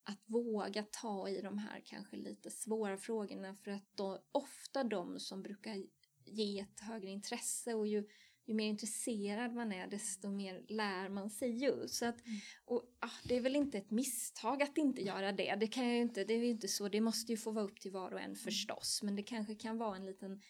att 0.04 0.22
våga 0.26 0.86
ta 0.92 1.30
i 1.30 1.42
de 1.42 1.58
här 1.58 1.82
kanske 1.86 2.16
lite 2.16 2.52
svåra 2.52 2.98
frågorna 2.98 3.56
för 3.56 3.72
att 3.72 3.88
då, 3.96 4.24
ofta 4.32 4.84
de 4.84 5.20
som 5.20 5.42
brukar 5.42 5.84
ge 6.26 6.60
ett 6.60 6.80
högre 6.80 7.10
intresse 7.10 7.74
och 7.74 7.88
ju, 7.88 8.08
ju 8.48 8.54
mer 8.54 8.68
intresserad 8.68 9.54
man 9.54 9.72
är 9.72 9.88
desto 9.88 10.30
mer 10.30 10.66
lär 10.68 11.10
man 11.10 11.30
sig 11.30 11.50
ju. 11.50 11.88
Så 11.88 12.06
att, 12.06 12.18
och, 12.66 12.84
ah, 13.00 13.10
det 13.24 13.36
är 13.36 13.42
väl 13.42 13.56
inte 13.56 13.78
ett 13.78 13.92
misstag 13.92 14.64
att 14.64 14.78
inte 14.78 15.02
göra 15.02 15.32
det. 15.32 15.56
Det, 15.56 15.68
kan 15.68 15.90
ju 15.90 16.02
inte, 16.02 16.24
det 16.24 16.34
är 16.34 16.38
ju 16.38 16.50
inte 16.50 16.68
så. 16.68 16.90
Det 16.90 17.02
måste 17.02 17.32
ju 17.32 17.38
få 17.38 17.52
vara 17.52 17.66
upp 17.66 17.80
till 17.80 17.92
var 17.92 18.12
och 18.12 18.22
en 18.22 18.36
förstås. 18.36 19.00
Men 19.04 19.16
det 19.16 19.24
kanske 19.24 19.56
kan 19.56 19.78
vara 19.78 19.96
en 19.96 20.06
liten 20.06 20.42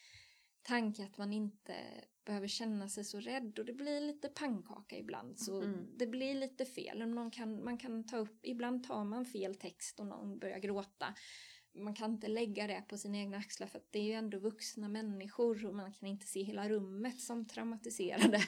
tanke 0.61 1.03
att 1.03 1.17
man 1.17 1.33
inte 1.33 1.75
behöver 2.25 2.47
känna 2.47 2.89
sig 2.89 3.03
så 3.03 3.19
rädd 3.19 3.59
och 3.59 3.65
det 3.65 3.73
blir 3.73 4.01
lite 4.01 4.27
pannkaka 4.27 4.97
ibland 4.97 5.39
så 5.39 5.61
Mm. 5.61 5.97
det 5.97 6.07
blir 6.07 6.33
lite 6.33 6.65
fel. 6.65 7.07
Man 7.07 7.31
kan, 7.31 7.63
man 7.63 7.77
kan 7.77 8.03
ta 8.03 8.17
upp, 8.17 8.39
ibland 8.43 8.83
tar 8.87 9.03
man 9.03 9.25
fel 9.25 9.55
text 9.55 9.99
och 9.99 10.05
någon 10.07 10.39
börjar 10.39 10.59
gråta. 10.59 11.15
Man 11.77 11.93
kan 11.93 12.11
inte 12.11 12.27
lägga 12.27 12.67
det 12.67 12.83
på 12.89 12.97
sina 12.97 13.17
egna 13.17 13.37
axlar 13.37 13.67
för 13.67 13.81
det 13.91 13.99
är 13.99 14.03
ju 14.03 14.13
ändå 14.13 14.39
vuxna 14.39 14.87
människor 14.89 15.65
och 15.65 15.75
man 15.75 15.93
kan 15.93 16.09
inte 16.09 16.27
se 16.27 16.43
hela 16.43 16.69
rummet 16.69 17.19
som 17.19 17.45
traumatiserade. 17.45 18.41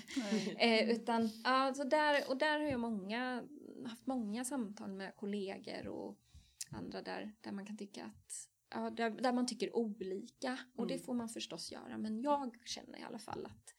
Eh, 0.60 0.90
utan, 0.90 1.30
ja, 1.44 1.74
så 1.74 1.84
där, 1.84 2.30
och 2.30 2.38
där 2.38 2.60
har 2.60 2.68
jag 2.68 2.80
många, 2.80 3.44
haft 3.86 4.08
många 4.08 4.46
samtal 4.46 4.92
med 4.92 5.16
kollegor 5.16 5.88
och 5.88 6.18
andra 6.72 7.02
där, 7.02 7.32
där 7.42 7.52
man 7.52 7.66
kan 7.66 7.78
tycka 7.78 8.06
att 8.06 8.50
Ja, 8.72 8.90
där, 8.90 9.10
där 9.10 9.34
man 9.34 9.48
tycker 9.48 9.76
olika 9.76 10.60
och 10.76 10.88
det 10.88 10.94
Mm. 10.94 11.06
får 11.06 11.14
man 11.14 11.30
förstås 11.30 11.72
göra 11.72 11.98
men 11.98 12.22
jag 12.22 12.68
känner 12.68 13.00
i 13.00 13.04
alla 13.04 13.20
fall 13.20 13.46
att 13.46 13.74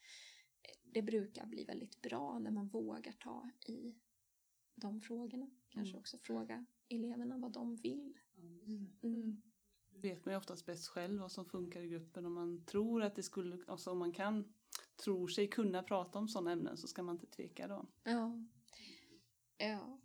det 0.92 1.02
brukar 1.02 1.46
bli 1.46 1.64
väldigt 1.64 2.02
bra 2.02 2.38
när 2.38 2.50
man 2.50 2.68
vågar 2.68 3.12
ta 3.12 3.50
i 3.68 3.94
de 4.74 5.00
frågorna. 5.00 5.50
Kanske 5.68 5.90
Mm. 5.92 6.00
också 6.00 6.18
fråga 6.18 6.66
eleverna 6.88 7.38
vad 7.38 7.52
de 7.52 7.76
vill. 7.76 8.18
Mm. 9.02 9.42
vet 9.94 10.24
man 10.24 10.32
ju 10.34 10.38
oftast 10.38 10.66
bäst 10.66 10.88
själv 10.88 11.20
vad 11.20 11.32
som 11.32 11.44
funkar 11.44 11.80
i 11.80 11.88
gruppen. 11.88 12.26
Om 12.26 12.32
man 12.34 12.64
tror 12.64 13.02
att 13.02 13.14
det 13.16 13.22
skulle, 13.22 13.58
alltså 13.66 13.90
om 13.90 13.98
man 13.98 14.12
kan, 14.12 14.52
tror 15.04 15.28
sig 15.28 15.48
kunna 15.48 15.82
prata 15.82 16.18
om 16.18 16.28
sådana 16.28 16.52
ämnen 16.52 16.76
så 16.76 16.88
ska 16.88 17.02
man 17.02 17.14
inte 17.14 17.26
tveka 17.26 17.68
då. 17.68 17.86
Ja. 18.04 18.44
Ja. 19.58 19.98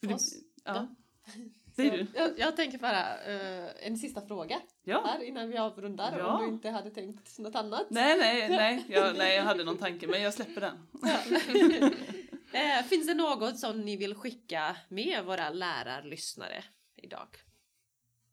Ja. 0.00 0.14
Oss? 0.14 0.34
ja. 0.64 0.88
Säger 1.76 1.92
du? 1.98 2.06
Jag, 2.14 2.38
jag 2.38 2.56
tänker 2.56 2.78
bara 2.78 3.22
eh, 3.24 3.86
en 3.86 3.96
sista 3.98 4.26
fråga 4.26 4.60
Ja. 4.82 5.02
här 5.06 5.22
innan 5.22 5.48
vi 5.50 5.58
avrundar 5.58 6.18
Ja. 6.18 6.36
om 6.36 6.42
du 6.42 6.48
inte 6.54 6.70
hade 6.70 6.90
tänkt 6.90 7.38
något 7.38 7.54
annat. 7.54 7.86
Nej, 7.90 8.18
nej, 8.18 8.48
nej. 8.48 8.84
Jag, 8.88 9.16
nej, 9.18 9.36
jag 9.36 9.42
hade 9.44 9.64
någon 9.64 9.78
tanke 9.78 10.06
men 10.06 10.22
jag 10.22 10.34
släpper 10.34 10.60
den. 10.60 10.76
Eh, 12.54 12.84
finns 12.84 13.06
det 13.06 13.14
något 13.14 13.58
som 13.58 13.80
ni 13.80 13.96
vill 13.96 14.14
skicka 14.14 14.76
med 14.88 15.24
våra 15.24 15.50
lärarlyssnare 15.50 16.64
idag? 16.96 17.28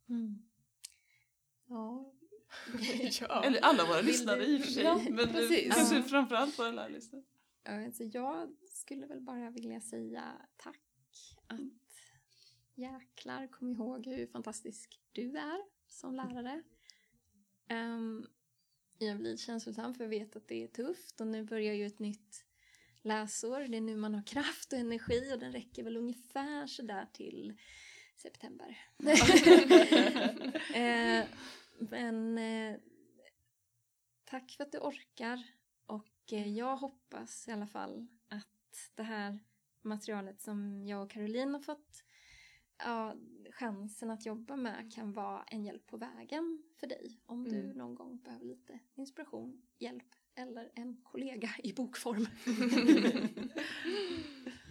Mm. 0.09 0.41
Ja. 1.67 2.13
ja. 3.21 3.43
Eller 3.43 3.59
alla 3.61 3.85
våra 3.85 4.01
lyssnare 4.01 4.45
i 4.45 4.57
och 4.57 4.61
för 4.61 4.71
sig. 4.71 4.83
Ja, 4.83 5.01
men 5.09 5.15
du, 5.15 5.27
precis. 5.27 5.75
kanske 5.75 5.95
Ja. 5.95 6.03
framförallt 6.03 6.59
våra 6.59 6.71
lärarlyssnare. 6.71 7.23
Ja, 7.63 7.85
Alltså 7.85 8.03
jag 8.03 8.55
skulle 8.69 9.05
väl 9.07 9.21
bara 9.21 9.49
vilja 9.49 9.81
säga 9.81 10.47
tack. 10.57 10.81
Att 11.47 11.59
jäklar, 12.75 13.47
kom 13.47 13.71
ihåg 13.71 14.05
hur 14.05 14.27
fantastisk 14.27 15.01
du 15.11 15.37
är 15.37 15.59
som 15.87 16.15
lärare. 16.15 16.63
Um, 17.71 18.27
jag 18.97 19.17
blir 19.17 19.37
känslosam 19.37 19.93
för 19.95 20.03
jag 20.03 20.09
vet 20.09 20.35
att 20.35 20.47
det 20.47 20.63
är 20.63 20.67
tufft 20.67 21.21
och 21.21 21.27
nu 21.27 21.43
börjar 21.43 21.73
ju 21.73 21.85
ett 21.85 21.99
nytt 21.99 22.45
läsår. 23.01 23.59
Det 23.59 23.77
är 23.77 23.81
nu 23.81 23.95
man 23.95 24.13
har 24.13 24.23
kraft 24.23 24.73
och 24.73 24.79
energi 24.79 25.33
och 25.33 25.39
den 25.39 25.51
räcker 25.51 25.83
väl 25.83 25.97
ungefär 25.97 26.67
sådär 26.67 27.07
till 27.13 27.57
september. 28.15 28.77
eh, 30.73 31.25
men 31.79 32.37
eh, 32.37 32.77
tack 34.23 34.51
för 34.51 34.63
att 34.63 34.71
du 34.71 34.77
orkar 34.77 35.43
och 35.85 36.33
eh, 36.33 36.47
jag 36.57 36.77
hoppas 36.77 37.47
i 37.47 37.51
alla 37.51 37.67
fall 37.67 38.07
att 38.27 38.91
det 38.95 39.03
här 39.03 39.39
materialet 39.81 40.41
som 40.41 40.87
jag 40.87 41.03
och 41.03 41.11
Caroline 41.11 41.53
har 41.53 41.61
fått 41.61 42.03
ja, 42.77 43.15
chansen 43.51 44.11
att 44.11 44.25
jobba 44.25 44.55
med 44.55 44.93
kan 44.93 45.13
vara 45.13 45.43
en 45.43 45.65
hjälp 45.65 45.87
på 45.87 45.97
vägen 45.97 46.63
för 46.79 46.87
dig 46.87 47.21
om 47.25 47.43
du 47.43 47.59
Mm. 47.59 47.77
någon 47.77 47.95
gång 47.95 48.21
behöver 48.21 48.45
lite 48.45 48.79
inspiration, 48.95 49.61
hjälp 49.77 50.15
eller 50.41 50.69
en 50.75 50.97
kollega 51.03 51.49
i 51.63 51.73
bokform. 51.73 52.27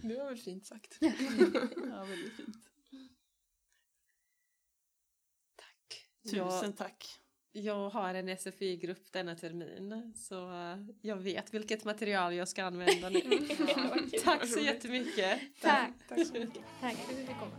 Det 0.03 0.15
var 0.15 0.25
väl 0.25 0.37
fint 0.37 0.65
sagt. 0.65 0.97
Ja, 0.99 1.11
väldigt 2.05 2.33
fint. 2.33 2.57
Tusen 6.23 6.37
Jag, 6.63 6.77
tack. 6.77 7.19
jag 7.51 7.89
har 7.89 8.13
en 8.13 8.37
SFI-grupp 8.37 9.11
denna 9.11 9.35
termin 9.35 10.13
så 10.15 10.51
eh, 10.51 10.77
jag 11.01 11.15
vet 11.15 11.53
vilket 11.53 11.83
material 11.85 12.33
jag 12.33 12.47
ska 12.47 12.63
använda 12.63 13.09
nu. 13.09 13.21
Tack 14.23 14.47
så 14.47 14.59
jättemycket. 14.59 15.39
Tack! 15.61 15.91
Tack 16.09 16.27
så 16.27 16.33
mycket. 16.33 16.63
Tack 16.81 16.95
för 16.95 17.13
att 17.13 17.19
du 17.19 17.25
fick 17.25 17.39
komma. 17.39 17.55